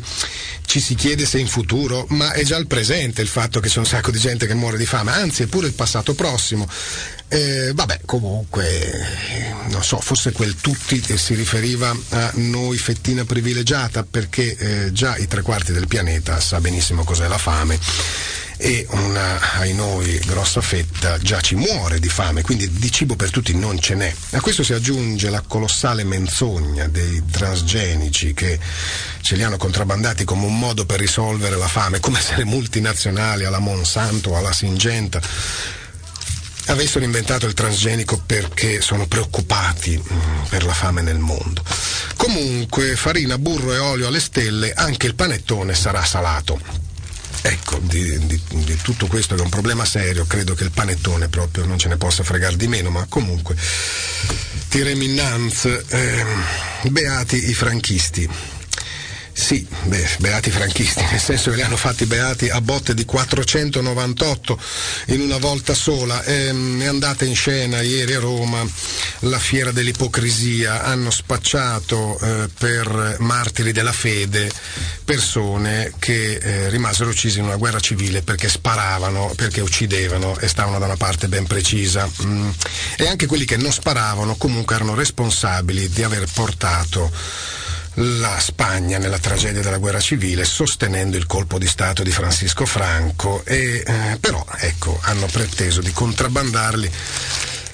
Ci 0.65 0.81
si 0.81 0.93
chiede 0.93 1.25
se 1.25 1.39
in 1.39 1.47
futuro, 1.47 2.05
ma 2.09 2.33
è 2.33 2.43
già 2.43 2.57
il 2.57 2.67
presente 2.67 3.21
il 3.21 3.29
fatto 3.29 3.61
che 3.61 3.69
c'è 3.69 3.79
un 3.79 3.85
sacco 3.85 4.11
di 4.11 4.19
gente 4.19 4.45
che 4.45 4.53
muore 4.53 4.77
di 4.77 4.85
fame, 4.85 5.11
anzi 5.13 5.43
è 5.43 5.47
pure 5.47 5.67
il 5.67 5.73
passato 5.73 6.13
prossimo. 6.13 6.67
Eh, 7.31 7.73
vabbè, 7.75 7.99
comunque, 8.05 9.05
non 9.67 9.83
so, 9.83 9.99
forse 9.99 10.31
quel 10.31 10.55
tutti 10.55 10.99
si 11.15 11.35
riferiva 11.35 11.95
a 12.09 12.31
noi 12.35 12.75
fettina 12.77 13.23
privilegiata 13.23 14.03
perché 14.03 14.55
eh, 14.55 14.91
già 14.91 15.15
i 15.15 15.27
tre 15.27 15.43
quarti 15.43 15.71
del 15.71 15.87
pianeta 15.87 16.39
sa 16.39 16.59
benissimo 16.59 17.03
cos'è 17.03 17.27
la 17.27 17.37
fame 17.37 17.77
e 18.57 18.85
una, 18.89 19.39
ai 19.59 19.75
noi, 19.75 20.19
grossa 20.25 20.59
fetta 20.59 21.19
già 21.19 21.39
ci 21.39 21.53
muore 21.53 21.99
di 21.99 22.09
fame, 22.09 22.41
quindi 22.41 22.67
di 22.67 22.91
cibo 22.91 23.15
per 23.15 23.29
tutti 23.29 23.55
non 23.55 23.79
ce 23.79 23.93
n'è. 23.93 24.13
A 24.31 24.41
questo 24.41 24.63
si 24.63 24.73
aggiunge 24.73 25.29
la 25.29 25.41
colossale 25.41 26.03
menzogna 26.03 26.87
dei 26.87 27.23
transgenici 27.29 28.33
che 28.33 28.59
ce 29.21 29.35
li 29.35 29.43
hanno 29.43 29.57
contrabbandati 29.57 30.25
come 30.25 30.45
un 30.47 30.57
modo 30.57 30.83
per 30.87 30.99
risolvere 30.99 31.57
la 31.57 31.67
fame, 31.67 31.99
come 31.99 32.19
se 32.19 32.37
le 32.37 32.43
multinazionali 32.43 33.45
alla 33.45 33.59
Monsanto, 33.59 34.35
alla 34.35 34.51
Singenta 34.51 35.21
avessero 36.71 37.03
inventato 37.03 37.45
il 37.45 37.53
transgenico 37.53 38.21
perché 38.25 38.81
sono 38.81 39.07
preoccupati 39.07 39.97
mm, 39.97 40.43
per 40.49 40.65
la 40.65 40.73
fame 40.73 41.01
nel 41.01 41.19
mondo. 41.19 41.63
Comunque, 42.15 42.95
farina, 42.95 43.37
burro 43.37 43.73
e 43.73 43.77
olio 43.77 44.07
alle 44.07 44.19
stelle, 44.19 44.73
anche 44.73 45.07
il 45.07 45.15
panettone 45.15 45.73
sarà 45.73 46.03
salato. 46.03 46.59
Ecco, 47.41 47.79
di, 47.81 48.25
di, 48.25 48.41
di, 48.49 48.77
tutto 48.81 49.07
questo 49.07 49.33
che 49.33 49.41
è 49.41 49.43
un 49.43 49.49
problema 49.49 49.85
serio, 49.85 50.25
credo 50.25 50.53
che 50.55 50.65
il 50.65 50.71
panettone 50.71 51.29
proprio 51.29 51.65
non 51.65 51.77
ce 51.77 51.87
ne 51.87 51.95
possa 51.95 52.23
fregare 52.23 52.57
di 52.57 52.67
meno, 52.67 52.89
ma 52.89 53.05
comunque 53.07 53.55
tirem 54.67 55.01
innanzi, 55.01 55.69
eh, 55.69 56.25
beati 56.89 57.49
i 57.49 57.53
franchisti. 57.53 58.29
Sì, 59.49 59.65
beh, 59.85 60.17
beati 60.19 60.51
franchisti, 60.51 61.03
nel 61.09 61.19
senso 61.19 61.49
che 61.49 61.55
li 61.55 61.63
hanno 61.63 61.75
fatti 61.75 62.05
beati 62.05 62.49
a 62.49 62.61
botte 62.61 62.93
di 62.93 63.03
498 63.03 64.59
in 65.07 65.21
una 65.21 65.39
volta 65.39 65.73
sola. 65.73 66.23
Ehm, 66.23 66.79
è 66.79 66.85
andata 66.85 67.25
in 67.25 67.33
scena 67.33 67.81
ieri 67.81 68.13
a 68.13 68.19
Roma 68.19 68.63
la 69.21 69.39
fiera 69.39 69.71
dell'ipocrisia, 69.71 70.83
hanno 70.83 71.09
spacciato 71.09 72.19
eh, 72.19 72.49
per 72.59 73.15
martiri 73.21 73.71
della 73.71 73.91
fede 73.91 74.51
persone 75.03 75.93
che 75.97 76.33
eh, 76.33 76.69
rimasero 76.69 77.09
uccise 77.09 77.39
in 77.39 77.45
una 77.45 77.55
guerra 77.55 77.79
civile 77.79 78.21
perché 78.21 78.47
sparavano, 78.49 79.33
perché 79.35 79.61
uccidevano 79.61 80.37
e 80.37 80.47
stavano 80.47 80.77
da 80.77 80.85
una 80.85 80.95
parte 80.95 81.27
ben 81.27 81.47
precisa. 81.47 82.07
Mm. 82.23 82.49
E 82.97 83.07
anche 83.07 83.25
quelli 83.25 83.45
che 83.45 83.57
non 83.57 83.71
sparavano 83.71 84.35
comunque 84.35 84.75
erano 84.75 84.93
responsabili 84.93 85.89
di 85.89 86.03
aver 86.03 86.27
portato 86.31 87.57
la 88.01 88.39
Spagna 88.39 88.97
nella 88.97 89.19
tragedia 89.19 89.61
della 89.61 89.77
guerra 89.77 89.99
civile 89.99 90.45
sostenendo 90.45 91.17
il 91.17 91.25
colpo 91.25 91.57
di 91.57 91.67
Stato 91.67 92.01
di 92.01 92.11
Francisco 92.11 92.65
Franco 92.65 93.43
e 93.43 93.83
eh, 93.85 94.17
però 94.19 94.45
ecco 94.57 94.97
hanno 95.01 95.25
preteso 95.25 95.81
di 95.81 95.91
contrabbandarli 95.91 96.89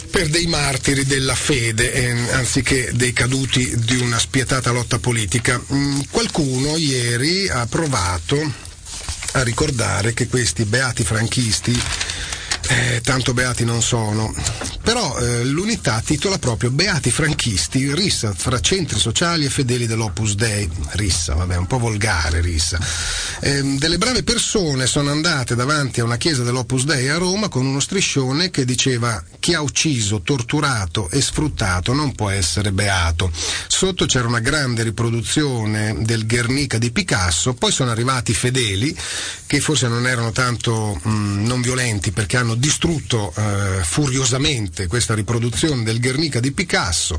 per 0.09 0.29
dei 0.29 0.47
martiri 0.47 1.05
della 1.05 1.35
fede 1.35 1.91
eh, 1.91 2.31
anziché 2.31 2.89
dei 2.93 3.13
caduti 3.13 3.77
di 3.77 3.97
una 3.97 4.17
spietata 4.17 4.71
lotta 4.71 4.97
politica. 4.97 5.61
Mm, 5.73 5.99
qualcuno 6.09 6.77
ieri 6.77 7.49
ha 7.49 7.65
provato 7.67 8.39
a 9.33 9.43
ricordare 9.43 10.13
che 10.13 10.27
questi 10.27 10.63
beati 10.63 11.03
franchisti 11.03 11.77
eh, 12.67 13.01
tanto 13.01 13.33
beati 13.33 13.63
non 13.65 13.81
sono. 13.81 14.33
Però 14.81 15.17
eh, 15.17 15.43
l'unità 15.43 16.01
titola 16.05 16.37
proprio 16.37 16.71
Beati 16.71 17.11
franchisti, 17.11 17.93
rissa 17.93 18.33
fra 18.35 18.59
centri 18.59 18.99
sociali 18.99 19.45
e 19.45 19.49
fedeli 19.49 19.87
dell'Opus 19.87 20.35
Dei. 20.35 20.69
Rissa, 20.91 21.33
vabbè, 21.35 21.55
un 21.57 21.67
po' 21.67 21.79
volgare 21.79 22.41
rissa. 22.41 22.79
Eh, 23.41 23.61
delle 23.77 23.97
brave 23.97 24.23
persone 24.23 24.87
sono 24.87 25.11
andate 25.11 25.55
davanti 25.55 25.99
a 25.99 26.03
una 26.03 26.17
chiesa 26.17 26.43
dell'Opus 26.43 26.85
Dei 26.85 27.09
a 27.09 27.17
Roma 27.17 27.49
con 27.49 27.65
uno 27.65 27.79
striscione 27.79 28.49
che 28.49 28.65
diceva 28.65 29.23
chi 29.39 29.53
ha 29.53 29.61
ucciso, 29.61 30.21
torturato 30.21 31.09
e 31.09 31.21
sfruttato 31.21 31.93
non 31.93 32.13
può 32.13 32.29
essere 32.29 32.71
beato. 32.71 33.31
Sotto 33.67 34.05
c'era 34.05 34.27
una 34.27 34.39
grande 34.39 34.83
riproduzione 34.83 35.95
del 35.99 36.25
Guernica 36.25 36.77
di 36.77 36.91
Picasso, 36.91 37.53
poi 37.53 37.71
sono 37.71 37.91
arrivati 37.91 38.31
i 38.31 38.35
fedeli 38.35 38.95
che 39.45 39.59
forse 39.59 39.87
non 39.87 40.07
erano 40.07 40.31
tanto 40.31 40.99
mh, 41.01 41.09
mm, 41.09 41.45
non 41.45 41.61
violenti 41.61 42.11
perché 42.11 42.37
hanno 42.37 42.54
distrutto 42.55 43.33
eh, 43.35 43.83
furiosamente 43.83 44.87
questa 44.87 45.13
riproduzione 45.13 45.83
del 45.83 45.99
Guernica 45.99 46.39
di 46.39 46.51
Picasso, 46.51 47.17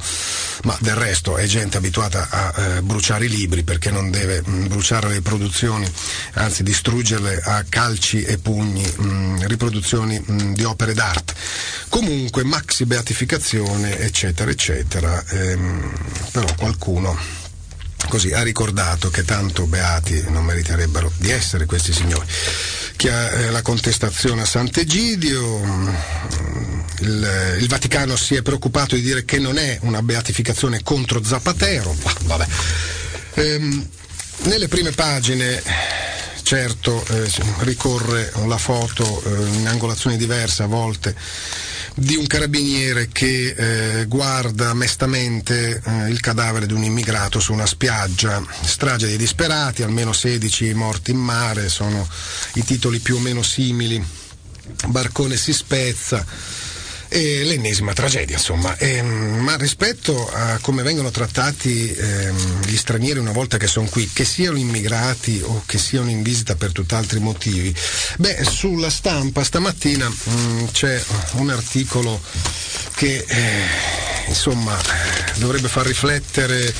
ma 0.65 0.77
del 0.81 0.95
resto 0.95 1.37
è 1.37 1.47
gente 1.47 1.77
abituata 1.77 2.29
a 2.31 2.55
eh, 2.57 2.83
bruciare 2.83 3.27
i 3.27 3.29
libri 3.29 3.63
perché 3.63 3.91
non 3.91 4.11
deve 4.11 4.43
mh, 4.45 4.51
mm, 4.51 4.67
bruciare 4.67 5.09
le 5.09 5.21
produzioni, 5.21 5.91
anzi 6.35 6.63
distruggerle 6.63 7.41
a 7.45 7.65
calci 7.69 8.23
e 8.23 8.39
pugni, 8.39 8.83
mh, 8.83 9.07
mm, 9.07 9.37
riproduzioni 9.45 10.23
di 10.53 10.65
opere 10.65 10.95
d'arte. 10.95 11.35
Comunque, 11.89 12.45
maxi 12.45 12.85
beatificazione, 12.85 13.99
eccetera, 13.99 14.51
eccetera, 14.51 15.25
ehm, 15.29 15.93
però 16.33 16.47
qualcuno 16.57 17.45
così 18.09 18.33
ha 18.33 18.43
ricordato 18.43 19.11
che 19.11 19.25
tanto 19.25 19.67
beati 19.67 20.25
non 20.29 20.45
meriterebbero 20.45 21.13
di 21.19 21.31
essere 21.31 21.67
questi 21.67 21.93
signori. 21.93 22.27
Eh, 22.99 23.51
la 23.51 23.63
contestazione 23.63 24.43
a 24.43 24.47
Sant'Egidio, 24.47 25.59
mm, 25.59 25.89
il, 27.01 27.57
il, 27.61 27.69
Vaticano 27.69 28.17
si 28.17 28.35
è 28.35 28.43
preoccupato 28.43 28.95
di 28.95 29.03
dire 29.03 29.25
che 29.25 29.39
non 29.39 29.59
è 29.59 29.79
una 29.83 30.03
beatificazione 30.03 30.83
contro 30.83 31.23
Zapatero, 31.23 31.95
vabbè. 32.25 32.47
Ehm, 33.35 33.89
nelle 34.45 34.69
prime 34.69 34.93
pagine 34.93 35.63
certo 36.43 37.05
eh, 37.11 37.31
ricorre 37.59 38.33
la 38.47 38.59
foto 38.59 39.23
eh, 39.25 39.57
in 39.57 39.67
angolazioni 39.67 40.17
diverse 40.17 40.63
a 40.63 40.67
volte 40.67 41.15
di 41.99 42.15
un 42.15 42.27
carabiniere 42.27 43.09
che 43.11 43.55
eh, 43.57 44.05
guarda 44.05 44.75
mestamente 44.75 45.81
eh, 45.83 46.11
il 46.11 46.21
cadavere 46.21 46.67
di 46.67 46.75
un 46.75 46.85
immigrato 46.85 47.41
su 47.41 47.55
una 47.55 47.65
spiaggia. 47.65 48.45
Strage 48.63 49.07
dei 49.07 49.17
disperati, 49.17 49.83
almeno 49.83 50.13
16 50.13 50.75
morti 50.75 51.13
in 51.13 51.19
mare, 51.19 51.71
sono 51.71 52.07
i 52.55 52.65
titoli 52.65 52.99
più 52.99 53.17
o 53.17 53.21
meno 53.21 53.43
simili. 53.43 54.05
Barcone 54.89 55.37
si 55.37 55.55
spezza 55.55 56.25
e 57.09 57.45
l'ennesima 57.45 57.93
tragedia, 57.93 58.37
insomma. 58.37 58.77
E, 58.77 58.97
ehm, 58.97 59.39
ma 59.43 59.57
rispetto 59.57 60.31
a 60.31 60.59
come 60.61 60.83
vengono 60.83 61.11
trattati 61.11 61.93
ehm, 61.93 62.63
gli 62.65 62.77
stranieri 62.77 63.19
una 63.19 63.33
volta 63.33 63.57
che 63.57 63.67
sono 63.67 63.89
qui, 63.89 64.11
che 64.13 64.25
siano 64.25 64.59
immigrati 64.59 65.41
o 65.45 65.63
che 65.67 65.79
siano 65.79 66.11
in 66.11 66.23
visita 66.23 66.57
per 66.57 66.73
tutt'altri 66.73 67.19
motivi, 67.21 67.75
beh, 68.19 68.45
sulla 68.45 68.91
stampa 68.91 69.45
stamattina 69.45 70.09
mh, 70.09 70.31
mm, 70.31 70.65
c'è 70.73 71.03
un 71.33 71.51
articolo 71.51 72.21
che 72.95 73.25
eh, 73.27 73.65
insomma 74.29 74.77
dovrebbe 75.37 75.69
far 75.69 75.87
riflettere 75.87 76.75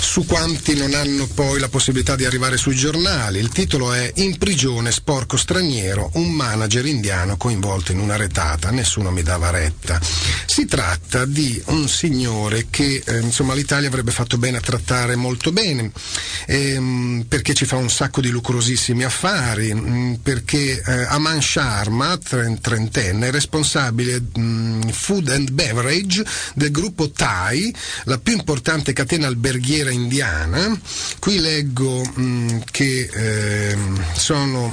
su 0.00 0.24
quanti 0.24 0.74
non 0.74 0.94
hanno 0.94 1.26
poi 1.26 1.58
la 1.58 1.68
possibilità 1.68 2.16
di 2.16 2.24
arrivare 2.24 2.56
sui 2.56 2.74
giornali. 2.74 3.38
Il 3.38 3.48
titolo 3.48 3.92
è 3.92 4.10
In 4.16 4.38
prigione 4.38 4.90
sporco 4.90 5.36
straniero, 5.36 6.10
un 6.14 6.30
manager 6.30 6.86
indiano 6.86 7.36
coinvolto 7.36 7.92
in 7.92 7.98
una 7.98 8.16
retata, 8.16 8.70
nessuno 8.70 9.10
mi 9.10 9.22
dava 9.22 9.50
retta. 9.50 10.00
Si 10.46 10.66
tratta 10.66 11.24
di 11.24 11.60
un 11.66 11.88
signore 11.88 12.66
che 12.70 13.02
eh, 13.04 13.18
insomma 13.18 13.54
l'Italia 13.54 13.88
avrebbe 13.88 14.10
fatto 14.10 14.38
bene 14.38 14.58
a 14.58 14.60
trattare 14.60 15.16
molto 15.16 15.52
bene, 15.52 15.90
ehm, 16.46 17.26
perché 17.28 17.54
ci 17.54 17.64
fa 17.64 17.76
un 17.76 17.90
sacco 17.90 18.20
di 18.20 18.30
lucrosissimi 18.30 19.04
affari, 19.04 19.74
mh, 19.74 19.88
mm, 19.88 20.12
perché 20.14 20.82
eh, 20.84 21.04
Aman 21.08 21.42
Sharma, 21.42 22.18
trentenne, 22.18 23.28
è 23.28 23.30
responsabile 23.30 24.20
mh, 24.20 24.40
mm, 24.40 24.80
food 24.88 25.28
and 25.28 25.50
beverage 25.50 26.24
del 26.54 26.70
gruppo 26.70 27.10
Thai, 27.10 27.74
la 28.04 28.18
più 28.18 28.32
importante 28.32 28.92
catena 28.92 29.26
alberghiera 29.26 29.87
indiana. 29.90 30.78
Qui 31.18 31.38
leggo 31.40 32.02
mh, 32.02 32.22
mm, 32.22 32.58
che 32.70 33.10
eh, 33.12 33.76
sono 34.14 34.72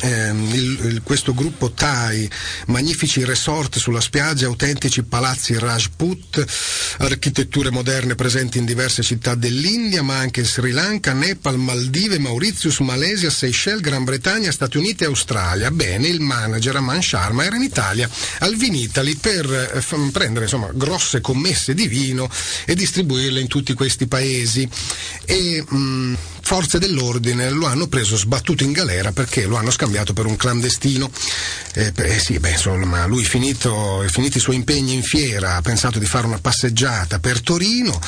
ehm, 0.00 0.48
il, 0.52 0.78
il, 0.84 1.00
questo 1.02 1.34
gruppo 1.34 1.72
Thai, 1.72 2.30
magnifici 2.66 3.24
resort 3.24 3.78
sulla 3.78 4.00
spiaggia, 4.00 4.46
autentici 4.46 5.02
palazzi 5.02 5.58
Rajput, 5.58 6.44
architetture 6.98 7.70
moderne 7.70 8.14
presenti 8.14 8.58
in 8.58 8.64
diverse 8.64 9.02
città 9.02 9.34
dell'India, 9.34 10.02
ma 10.02 10.16
anche 10.16 10.44
Sri 10.44 10.70
Lanka, 10.70 11.12
Nepal, 11.12 11.58
Maldive, 11.58 12.18
Mauritius, 12.18 12.78
Malesia, 12.80 13.30
Seychelles, 13.30 13.80
Gran 13.80 14.04
Bretagna, 14.04 14.52
Stati 14.52 14.76
Uniti 14.76 15.04
e 15.04 15.06
Australia. 15.06 15.70
Bene, 15.70 16.08
il 16.08 16.20
manager 16.20 16.76
Aman 16.76 17.02
Sharma 17.02 17.44
era 17.44 17.56
in 17.56 17.62
Italia 17.62 18.08
al 18.40 18.54
Vinitali 18.54 19.16
per 19.16 19.70
eh, 19.74 19.80
f- 19.80 20.10
prendere 20.12 20.44
insomma, 20.44 20.70
grosse 20.72 21.20
commesse 21.20 21.74
di 21.74 21.86
vino 21.88 22.30
e 22.64 22.74
distribuirle 22.74 23.40
in 23.40 23.48
tutti 23.48 23.74
questi 23.74 24.06
paesi. 24.06 24.68
E, 25.24 25.64
mh, 25.66 25.76
mm, 25.76 26.14
forze 26.40 26.78
dell'ordine 26.78 27.50
lo 27.50 27.66
hanno 27.66 27.88
preso 27.88 28.16
sbattuto 28.16 28.64
in 28.64 28.72
galera 28.72 29.12
perché 29.12 29.44
lo 29.44 29.56
hanno 29.56 29.70
scambiato 29.70 29.87
per 30.12 30.26
un 30.26 30.36
clandestino. 30.36 31.10
Eh, 31.74 31.92
eh 31.94 32.18
sì, 32.18 32.38
beh, 32.38 32.50
insomma, 32.50 33.06
lui 33.06 33.24
finito, 33.24 34.04
finiti 34.08 34.38
i 34.38 34.40
suoi 34.40 34.56
impegni 34.56 34.94
in 34.94 35.02
fiera 35.02 35.56
ha 35.56 35.62
pensato 35.62 35.98
di 35.98 36.06
fare 36.06 36.26
una 36.26 36.38
passeggiata 36.38 37.18
per 37.18 37.40
Torino, 37.40 37.98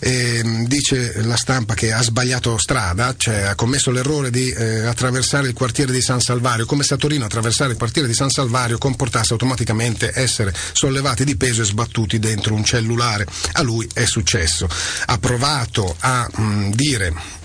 eh, 0.00 0.64
dice 0.66 1.22
la 1.22 1.36
stampa 1.36 1.74
che 1.74 1.92
ha 1.92 2.02
sbagliato 2.02 2.58
strada, 2.58 3.14
cioè 3.16 3.42
ha 3.42 3.54
commesso 3.54 3.90
l'errore 3.90 4.30
di 4.30 4.50
eh, 4.50 4.86
attraversare 4.86 5.48
il 5.48 5.54
quartiere 5.54 5.92
di 5.92 6.02
San 6.02 6.20
Salvario, 6.20 6.66
come 6.66 6.82
se 6.82 6.94
a 6.94 6.96
Torino 6.96 7.24
attraversare 7.24 7.72
il 7.72 7.78
quartiere 7.78 8.08
di 8.08 8.14
San 8.14 8.30
Salvario 8.30 8.78
comportasse 8.78 9.32
automaticamente 9.32 10.12
essere 10.14 10.52
sollevati 10.72 11.24
di 11.24 11.36
peso 11.36 11.62
e 11.62 11.64
sbattuti 11.64 12.18
dentro 12.18 12.54
un 12.54 12.64
cellulare. 12.64 13.26
A 13.52 13.62
lui 13.62 13.88
è 13.92 14.04
successo. 14.04 14.68
Ha 15.06 15.18
provato 15.18 15.96
a 16.00 16.28
mh, 16.30 16.42
mm, 16.42 16.70
dire 16.72 17.42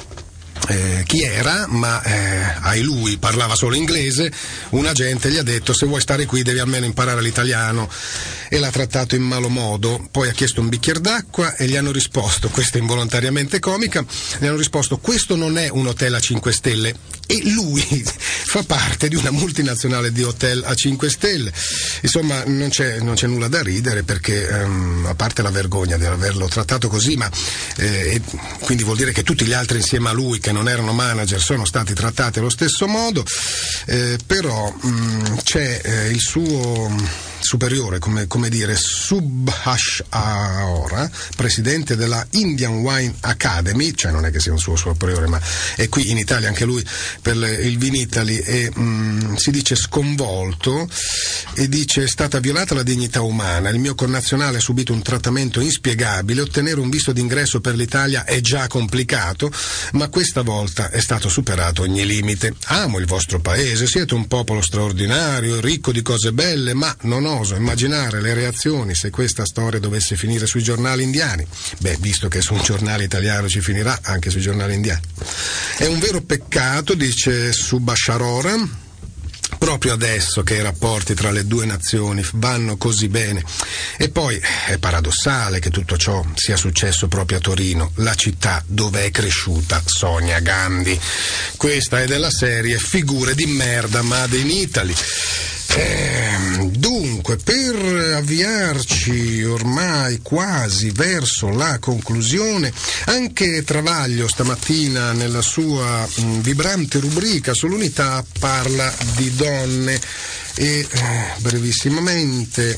eh, 0.69 1.03
chi 1.05 1.23
era, 1.23 1.65
ma 1.67 2.01
eh, 2.03 2.55
ai 2.61 2.81
lui 2.81 3.17
parlava 3.17 3.55
solo 3.55 3.75
inglese, 3.75 4.31
un 4.69 4.85
agente 4.85 5.31
gli 5.31 5.37
ha 5.37 5.43
detto 5.43 5.73
se 5.73 5.85
vuoi 5.85 5.99
stare 5.99 6.25
qui 6.25 6.43
devi 6.43 6.59
almeno 6.59 6.85
imparare 6.85 7.21
l'italiano 7.21 7.89
e 8.49 8.59
l'ha 8.59 8.71
trattato 8.71 9.15
in 9.15 9.21
malo 9.21 9.47
modo, 9.47 10.07
poi 10.11 10.27
ha 10.27 10.33
chiesto 10.33 10.59
un 10.59 10.69
bicchiere 10.69 10.99
d'acqua 10.99 11.55
e 11.55 11.67
gli 11.67 11.75
hanno 11.75 11.91
risposto, 11.91 12.49
questa 12.49 12.77
è 12.77 12.81
involontariamente 12.81 13.59
comica, 13.59 14.03
gli 14.39 14.45
hanno 14.45 14.57
risposto 14.57 14.97
questo 14.97 15.35
non 15.35 15.57
è 15.57 15.69
un 15.69 15.87
hotel 15.87 16.15
a 16.15 16.19
5 16.19 16.51
stelle. 16.51 16.95
E 17.27 17.41
lui 17.51 17.83
fa 18.03 18.63
parte 18.63 19.07
di 19.07 19.15
una 19.15 19.29
multinazionale 19.29 20.11
di 20.11 20.23
hotel 20.23 20.63
a 20.65 20.73
5 20.73 21.09
stelle, 21.11 21.53
insomma 22.01 22.43
non 22.45 22.69
c'è, 22.69 22.99
non 23.01 23.13
c'è 23.13 23.27
nulla 23.27 23.47
da 23.47 23.61
ridere 23.61 24.01
perché 24.01 24.47
um, 24.47 25.05
a 25.07 25.13
parte 25.13 25.43
la 25.43 25.51
vergogna 25.51 25.95
di 25.97 26.05
averlo 26.05 26.47
trattato 26.47 26.87
così, 26.87 27.15
ma 27.17 27.29
eh, 27.77 28.19
quindi 28.61 28.83
vuol 28.83 28.97
dire 28.97 29.11
che 29.11 29.21
tutti 29.21 29.45
gli 29.45 29.53
altri 29.53 29.77
insieme 29.77 30.09
a 30.09 30.11
lui 30.11 30.39
che 30.39 30.51
non 30.51 30.67
erano 30.67 30.91
manager 30.91 31.39
sono 31.39 31.65
stati 31.65 31.93
trattati 31.93 32.39
allo 32.39 32.49
stesso 32.49 32.87
modo, 32.87 33.23
eh, 33.85 34.17
però 34.25 34.73
mh, 34.81 34.89
mm, 34.89 35.37
c'è 35.43 35.81
eh, 35.83 36.09
il 36.09 36.19
suo 36.19 36.91
superiore, 37.49 37.97
come, 37.97 38.27
come 38.27 38.47
dire, 38.47 38.75
Subhash 38.75 40.03
Aora, 40.09 41.09
presidente 41.35 41.95
della 41.95 42.23
Indian 42.33 42.73
Wine 42.73 43.15
Academy, 43.21 43.91
cioè 43.95 44.11
non 44.11 44.23
è 44.23 44.29
che 44.29 44.39
sia 44.39 44.51
un 44.51 44.59
suo 44.59 44.75
superiore, 44.75 45.25
ma 45.25 45.41
è 45.75 45.89
qui 45.89 46.11
in 46.11 46.19
Italia 46.19 46.47
anche 46.47 46.63
lui 46.63 46.85
per 47.23 47.35
il 47.37 47.79
Vinitali 47.79 48.37
e 48.37 48.71
mh, 48.71 48.81
mm, 48.81 49.33
si 49.33 49.49
dice 49.49 49.75
sconvolto 49.75 50.87
e 51.55 51.67
dice 51.67 52.03
è 52.03 52.07
stata 52.07 52.37
violata 52.39 52.75
la 52.75 52.83
dignità 52.83 53.21
umana, 53.21 53.69
il 53.69 53.79
mio 53.79 53.95
connazionale 53.95 54.57
ha 54.57 54.61
subito 54.61 54.93
un 54.93 55.01
trattamento 55.01 55.59
inspiegabile, 55.59 56.41
ottenere 56.41 56.79
un 56.79 56.91
visto 56.91 57.13
d'ingresso 57.13 57.61
per 57.61 57.73
l'Italia 57.73 58.25
è 58.25 58.41
già 58.41 58.67
complicato, 58.67 59.51
ma 59.93 60.07
questa 60.09 60.43
volta 60.43 60.91
è 60.91 60.99
stato 60.99 61.29
superato 61.29 61.81
ogni 61.81 62.05
limite. 62.05 62.53
Amo 62.65 62.99
il 62.99 63.07
vostro 63.07 63.39
paese, 63.39 63.87
siete 63.87 64.13
un 64.13 64.27
popolo 64.27 64.61
straordinario, 64.61 65.59
ricco 65.59 65.91
di 65.91 66.03
cose 66.03 66.31
belle, 66.31 66.75
ma 66.75 66.95
non 67.01 67.25
ho 67.25 67.37
oso 67.39 67.55
immaginare 67.55 68.21
le 68.21 68.33
reazioni 68.33 68.95
se 68.95 69.09
questa 69.09 69.45
storia 69.45 69.79
dovesse 69.79 70.15
finire 70.15 70.45
sui 70.45 70.61
giornali 70.61 71.03
indiani. 71.03 71.45
Beh, 71.79 71.97
visto 71.99 72.27
che 72.27 72.41
su 72.41 72.53
un 72.53 72.61
giornale 72.61 73.03
italiano 73.03 73.47
ci 73.49 73.61
finirà, 73.61 73.99
anche 74.03 74.29
sui 74.29 74.41
giornali 74.41 74.75
indiani. 74.75 75.01
È 75.77 75.85
un 75.85 75.99
vero 75.99 76.21
peccato, 76.21 76.93
dice 76.93 77.51
Subasharora, 77.51 78.87
proprio 79.57 79.93
adesso 79.93 80.43
che 80.43 80.55
i 80.55 80.61
rapporti 80.61 81.13
tra 81.13 81.31
le 81.31 81.45
due 81.45 81.65
nazioni 81.65 82.25
vanno 82.33 82.77
così 82.77 83.07
bene. 83.07 83.43
E 83.97 84.09
poi 84.09 84.39
è 84.67 84.77
paradossale 84.77 85.59
che 85.59 85.69
tutto 85.69 85.97
ciò 85.97 86.25
sia 86.35 86.55
successo 86.55 87.07
proprio 87.07 87.37
a 87.37 87.41
Torino, 87.41 87.91
la 87.95 88.15
città 88.15 88.63
dove 88.65 89.05
è 89.05 89.11
cresciuta 89.11 89.81
Sonia 89.85 90.39
Gandhi. 90.39 90.99
Questa 91.57 92.01
è 92.01 92.05
della 92.05 92.31
serie 92.31 92.77
Figure 92.77 93.35
di 93.35 93.45
merda 93.45 94.01
Made 94.01 94.37
in 94.37 94.49
Italy. 94.49 94.95
Eh, 95.71 96.68
dunque, 97.29 97.37
per 97.37 97.75
avviarci 98.15 99.43
ormai 99.43 100.19
quasi 100.23 100.89
verso 100.91 101.49
la 101.49 101.77
conclusione, 101.79 102.73
anche 103.05 103.63
Travaglio 103.63 104.27
stamattina 104.27 105.11
nella 105.11 105.41
sua 105.41 106.07
mh, 106.07 106.41
vibrante 106.41 106.99
rubrica 106.99 107.53
sull'unità 107.53 108.23
parla 108.39 108.91
di 109.15 109.35
donne 109.35 109.99
e 110.55 110.79
eh, 110.79 110.87
brevissimamente 111.37 112.77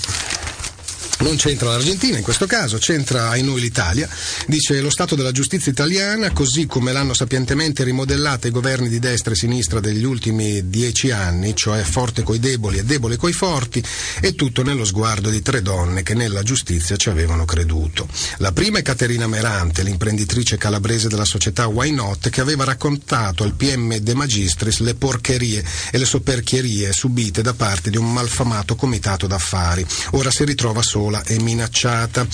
non 1.22 1.36
c'entra 1.36 1.70
l'Argentina 1.70 2.18
in 2.18 2.24
questo 2.24 2.48
caso, 2.48 2.78
c'entra 2.78 3.30
ai 3.30 3.44
noi 3.44 3.62
l'Italia. 3.62 4.10
Dice 4.48 4.82
lo 4.82 4.90
Stato 4.90 5.16
della 5.16 5.32
giustizia 5.32 5.72
italiana, 5.72 6.32
così 6.32 6.66
come 6.66 6.92
l'hanno 6.92 7.14
sapientemente 7.14 7.84
rimodellata 7.84 8.48
i 8.48 8.52
governi 8.52 8.90
di 8.90 9.00
destra 9.00 9.34
e 9.34 9.36
sinistra 9.36 9.80
degli 9.80 10.04
ultimi 10.04 10.70
dieci 10.70 11.12
anni, 11.12 11.56
cioè 11.56 11.84
forte 11.84 12.24
coi 12.24 12.40
deboli 12.40 12.80
e 12.80 12.84
debole 12.84 13.18
coi 13.18 13.34
forti, 13.34 13.84
è 14.20 14.34
tutto 14.34 14.64
nello 14.64 14.84
sguardo 14.84 15.30
di 15.30 15.42
tre 15.42 15.62
donne 15.62 16.02
che 16.02 16.16
nella 16.16 16.42
giustizia 16.42 16.96
ci 16.96 17.10
avevano 17.10 17.46
creduto. 17.46 18.08
La 18.38 18.52
prima 18.52 18.80
è 18.80 18.82
Caterina 18.82 19.28
Merante, 19.28 19.84
l'imprenditrice 19.84 20.58
calabrese 20.58 21.08
della 21.08 21.26
società 21.26 21.68
Why 21.68 21.92
Not, 21.92 22.30
che 22.30 22.42
aveva 22.42 22.64
raccontato 22.64 23.44
al 23.44 23.54
PM 23.54 23.96
De 23.98 24.16
Magistris 24.16 24.80
le 24.80 24.96
porcherie 24.96 25.64
e 25.92 25.98
le 25.98 26.06
soperchierie 26.06 26.92
subite 26.94 27.44
da 27.44 27.54
parte 27.54 27.90
di 27.92 27.98
un 27.98 28.12
malfamato 28.12 28.76
comitato 28.76 29.28
d'affari. 29.28 29.86
Ora 30.12 30.32
si 30.32 30.44
ritrova 30.46 30.82
sola 30.82 31.11
sola 31.12 31.24
e 31.24 31.40
minacciata. 31.42 32.26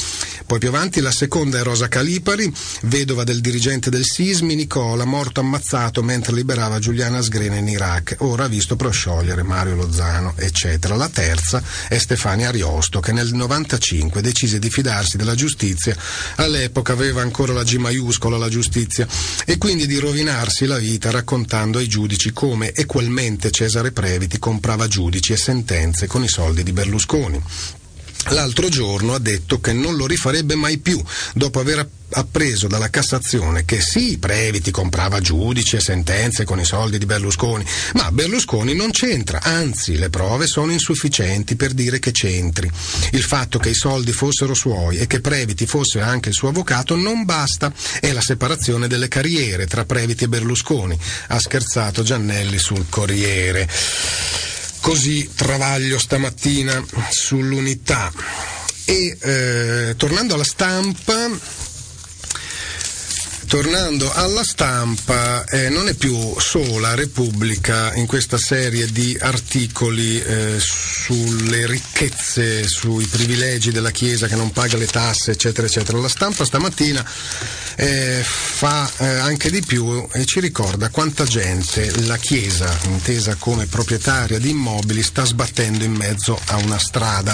Poi 0.45 0.59
più 0.59 0.69
avanti 0.69 1.01
la 1.01 1.11
seconda 1.11 1.59
è 1.59 1.63
Rosa 1.63 1.87
Calipari, 1.87 2.53
vedova 2.83 3.23
del 3.23 3.41
dirigente 3.41 3.89
del 3.89 4.05
Sismi 4.05 4.55
Nicola, 4.55 5.03
morto 5.03 5.39
ammazzato 5.39 6.03
mentre 6.03 6.33
liberava 6.33 6.79
Giuliana 6.79 7.21
Sgrena 7.21 7.55
in 7.57 7.67
Iraq, 7.67 8.17
ora 8.19 8.47
visto 8.47 8.75
prosciogliere 8.75 9.43
Mario 9.43 9.75
Lozano, 9.75 10.33
eccetera. 10.37 10.95
La 10.95 11.09
terza 11.09 11.61
è 11.89 11.97
Stefania 11.97 12.49
Ariosto, 12.49 12.99
che 12.99 13.11
nel 13.11 13.33
95 13.33 14.21
decise 14.21 14.59
di 14.59 14.69
fidarsi 14.69 15.17
della 15.17 15.35
giustizia, 15.35 15.95
all'epoca 16.35 16.93
aveva 16.93 17.21
ancora 17.21 17.51
la 17.51 17.63
G 17.63 17.75
maiuscola 17.75 18.37
la 18.37 18.49
giustizia, 18.49 19.07
e 19.45 19.57
quindi 19.57 19.87
di 19.87 19.97
rovinarsi 19.97 20.65
la 20.65 20.77
vita 20.77 21.11
raccontando 21.11 21.79
ai 21.79 21.87
giudici 21.87 22.31
come 22.31 22.73
equalmente 22.73 23.51
Cesare 23.51 23.91
Previti 23.91 24.39
comprava 24.39 24.87
giudici 24.87 25.33
e 25.33 25.37
sentenze 25.37 26.07
con 26.07 26.23
i 26.23 26.27
soldi 26.27 26.63
di 26.63 26.71
Berlusconi 26.71 27.41
l'altro 28.29 28.69
giorno 28.69 29.13
ha 29.13 29.19
detto 29.19 29.59
che 29.59 29.73
non 29.73 29.95
lo 29.95 30.05
rifarebbe 30.05 30.55
mai 30.55 30.77
più, 30.77 31.01
dopo 31.33 31.59
aver 31.59 31.87
appreso 32.11 32.67
dalla 32.67 32.89
Cassazione 32.89 33.65
che 33.65 33.81
sì, 33.81 34.17
Previti 34.17 34.71
comprava 34.71 35.19
giudici 35.19 35.75
e 35.75 35.81
sentenze 35.81 36.45
con 36.45 36.59
i 36.59 36.65
soldi 36.65 36.97
di 36.97 37.05
Berlusconi, 37.05 37.65
ma 37.93 38.11
Berlusconi 38.11 38.73
non 38.73 38.91
c'entra, 38.91 39.41
anzi 39.41 39.97
le 39.97 40.09
prove 40.09 40.47
sono 40.47 40.71
insufficienti 40.71 41.55
per 41.55 41.73
dire 41.73 41.99
che 41.99 42.11
c'entri. 42.11 42.69
Il 43.11 43.23
fatto 43.23 43.59
che 43.59 43.69
i 43.69 43.75
soldi 43.75 44.11
fossero 44.11 44.53
suoi 44.53 44.97
e 44.97 45.07
che 45.07 45.19
Previti 45.19 45.65
fosse 45.65 45.99
anche 45.99 46.29
il 46.29 46.35
suo 46.35 46.49
avvocato 46.49 46.95
non 46.95 47.25
basta, 47.25 47.71
è 47.99 48.11
la 48.11 48.21
separazione 48.21 48.87
delle 48.87 49.07
carriere 49.07 49.67
tra 49.67 49.85
Previti 49.85 50.23
e 50.25 50.29
Berlusconi, 50.29 50.97
ha 51.27 51.39
scherzato 51.39 52.03
Giannelli 52.03 52.57
sul 52.57 52.85
Corriere. 52.89 53.67
Così 54.87 55.29
travaglio 55.35 55.99
stamattina 55.99 56.81
sull'unità. 57.09 58.09
E 58.85 59.17
eh, 59.19 59.95
tornando 59.97 60.35
alla 60.35 60.45
stampa, 60.45 61.29
Tornando 63.47 64.11
alla 64.11 64.43
stampa, 64.43 65.45
eh, 65.45 65.69
non 65.69 65.87
è 65.87 65.93
più 65.93 66.37
sola 66.37 66.95
Repubblica 66.95 67.93
in 67.95 68.05
questa 68.05 68.37
serie 68.37 68.91
di 68.91 69.17
articoli 69.17 70.21
eh, 70.21 70.57
sulle 70.59 71.65
ricchezze, 71.65 72.67
sui 72.67 73.05
privilegi 73.05 73.71
della 73.71 73.91
Chiesa 73.91 74.27
che 74.27 74.35
non 74.35 74.51
paga 74.51 74.75
le 74.75 74.85
tasse, 74.85 75.31
eccetera, 75.31 75.65
eccetera. 75.65 75.97
La 75.97 76.09
stampa 76.09 76.43
stamattina 76.43 77.05
eh, 77.77 78.21
fa 78.21 78.91
eh, 78.97 79.05
anche 79.05 79.49
di 79.49 79.61
più 79.61 80.05
e 80.11 80.25
ci 80.25 80.41
ricorda 80.41 80.89
quanta 80.89 81.23
gente 81.23 82.05
la 82.05 82.17
Chiesa, 82.17 82.77
intesa 82.87 83.35
come 83.35 83.65
proprietaria 83.65 84.39
di 84.39 84.49
immobili, 84.49 85.01
sta 85.01 85.23
sbattendo 85.23 85.85
in 85.85 85.93
mezzo 85.93 86.37
a 86.47 86.57
una 86.57 86.79
strada. 86.79 87.33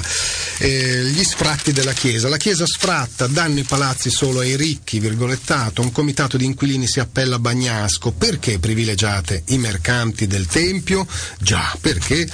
Eh, 0.60 1.06
gli 1.06 1.24
sfratti 1.24 1.72
della 1.72 1.94
Chiesa. 1.94 2.30
La 2.30 2.38
Chiesa 2.38 2.68
sfratta, 2.68 3.26
danno 3.26 3.60
i 3.60 3.64
palazzi 3.64 4.12
solo 4.12 4.42
ai 4.42 4.56
ricchi, 4.56 5.00
virgolettato, 5.00 5.82
un 5.82 5.92
comitato 6.04 6.36
di 6.36 6.44
inquilini 6.44 6.86
si 6.86 7.00
appella 7.00 7.36
a 7.36 7.40
Bagnasco. 7.40 8.12
Perché 8.12 8.60
privilegiate 8.60 9.44
i 9.48 9.58
mercanti 9.58 10.28
del 10.28 10.48
Tempio? 10.48 11.08
Già, 11.40 11.78
perché 11.80 12.28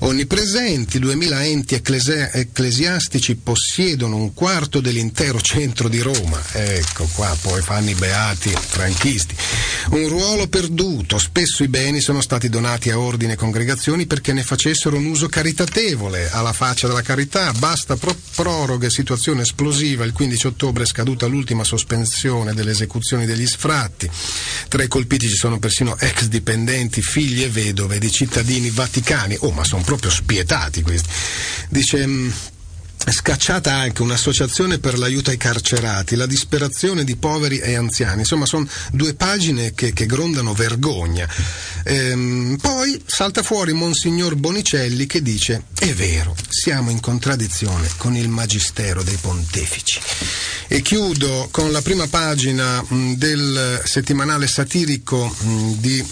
onnipresenti, 0.00 0.98
2000 0.98 1.44
enti 1.44 1.74
ecclesi- 1.74 2.28
ecclesiastici 2.32 3.36
possiedono 3.36 4.16
un 4.16 4.34
quarto 4.34 4.80
dell'intero 4.80 5.40
centro 5.40 5.88
di 5.88 6.00
Roma. 6.00 6.38
Ecco 6.52 7.08
qua, 7.14 7.34
poi 7.40 7.62
fanno 7.62 7.88
i 7.88 7.94
beati 7.94 8.50
franchisti. 8.50 9.34
Un 9.92 10.06
ruolo 10.08 10.46
perduto, 10.46 11.16
spesso 11.16 11.62
i 11.62 11.68
beni 11.68 12.02
sono 12.02 12.20
stati 12.20 12.50
donati 12.50 12.90
a 12.90 12.98
ordini 12.98 13.32
e 13.32 13.36
congregazioni 13.36 14.04
perché 14.04 14.34
ne 14.34 14.42
facessero 14.42 14.98
un 14.98 15.06
uso 15.06 15.28
caritatevole, 15.28 16.28
alla 16.30 16.52
faccia 16.52 16.88
della 16.88 17.00
carità, 17.00 17.50
basta 17.54 17.96
pro- 17.96 18.16
proroghe, 18.34 18.90
situazione 18.90 19.42
esplosiva, 19.42 20.04
il 20.04 20.12
15 20.12 20.46
ottobre 20.48 20.82
è 20.82 20.86
scaduta 20.86 21.24
l'ultima 21.24 21.64
sospensione 21.64 22.52
delle 22.52 22.74
esecuzioni 23.14 23.26
degli 23.26 23.46
sfratti. 23.46 24.10
Tra 24.68 24.82
i 24.82 24.88
colpiti 24.88 25.28
ci 25.28 25.36
sono 25.36 25.58
persino 25.58 25.96
ex 25.98 26.24
dipendenti, 26.24 27.00
figli 27.00 27.42
e 27.42 27.48
vedove 27.48 27.98
di 27.98 28.10
cittadini 28.10 28.70
vaticani. 28.70 29.36
Oh, 29.40 29.50
ma 29.52 29.64
sono 29.64 29.82
proprio 29.82 30.10
spietati 30.10 30.82
questi. 30.82 31.08
Dice 31.68 32.06
mm, 32.06 32.30
scacciata 33.06 33.72
anche 33.72 34.02
un'associazione 34.02 34.78
per 34.78 34.98
l'aiuto 34.98 35.30
ai 35.30 35.36
carcerati, 35.36 36.16
la 36.16 36.26
disperazione 36.26 37.04
di 37.04 37.16
poveri 37.16 37.58
e 37.58 37.74
anziani. 37.74 38.20
Insomma, 38.20 38.46
sono 38.46 38.66
due 38.92 39.14
pagine 39.14 39.74
che, 39.74 39.92
che 39.92 40.06
grondano 40.06 40.54
vergogna. 40.54 41.28
Ehm, 41.84 42.58
poi 42.60 43.00
salta 43.04 43.42
fuori 43.42 43.72
Monsignor 43.72 44.36
Bonicelli 44.36 45.06
che 45.06 45.22
dice: 45.22 45.64
È 45.78 45.92
vero, 45.92 46.34
siamo 46.48 46.90
in 46.90 47.00
contraddizione 47.00 47.88
con 47.96 48.16
il 48.16 48.28
magistero 48.28 49.02
dei 49.02 49.18
pontefici. 49.20 50.00
E 50.66 50.80
chiudo 50.80 51.48
con 51.50 51.70
la 51.72 51.82
prima 51.82 52.06
pagina 52.08 52.82
mh, 52.82 53.14
del 53.14 53.82
settimanale 53.84 54.46
satirico 54.46 55.26
mh, 55.26 55.72
di 55.78 56.04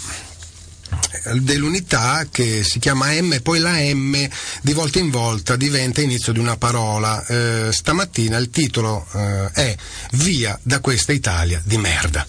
dell'unità 1.41 2.25
che 2.29 2.63
si 2.63 2.79
chiama 2.79 3.11
M, 3.19 3.39
poi 3.41 3.59
la 3.59 3.75
M 3.77 4.15
di 4.61 4.73
volta 4.73 4.99
in 4.99 5.09
volta 5.09 5.55
diventa 5.55 6.01
inizio 6.01 6.33
di 6.33 6.39
una 6.39 6.57
parola. 6.57 7.25
Eh, 7.25 7.69
stamattina 7.71 8.37
il 8.37 8.49
titolo 8.49 9.05
eh, 9.13 9.51
è 9.51 9.75
Via 10.11 10.57
da 10.61 10.79
questa 10.79 11.11
Italia 11.11 11.61
di 11.63 11.77
merda. 11.77 12.25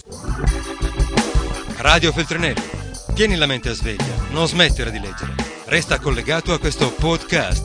Radio 1.77 2.11
Feltrinelli, 2.11 2.63
tieni 3.13 3.35
la 3.35 3.45
mente 3.45 3.73
sveglia, 3.73 4.27
non 4.31 4.47
smettere 4.47 4.91
di 4.91 4.99
leggere. 4.99 5.35
Resta 5.65 5.99
collegato 5.99 6.53
a 6.53 6.59
questo 6.59 6.91
podcast. 6.91 7.63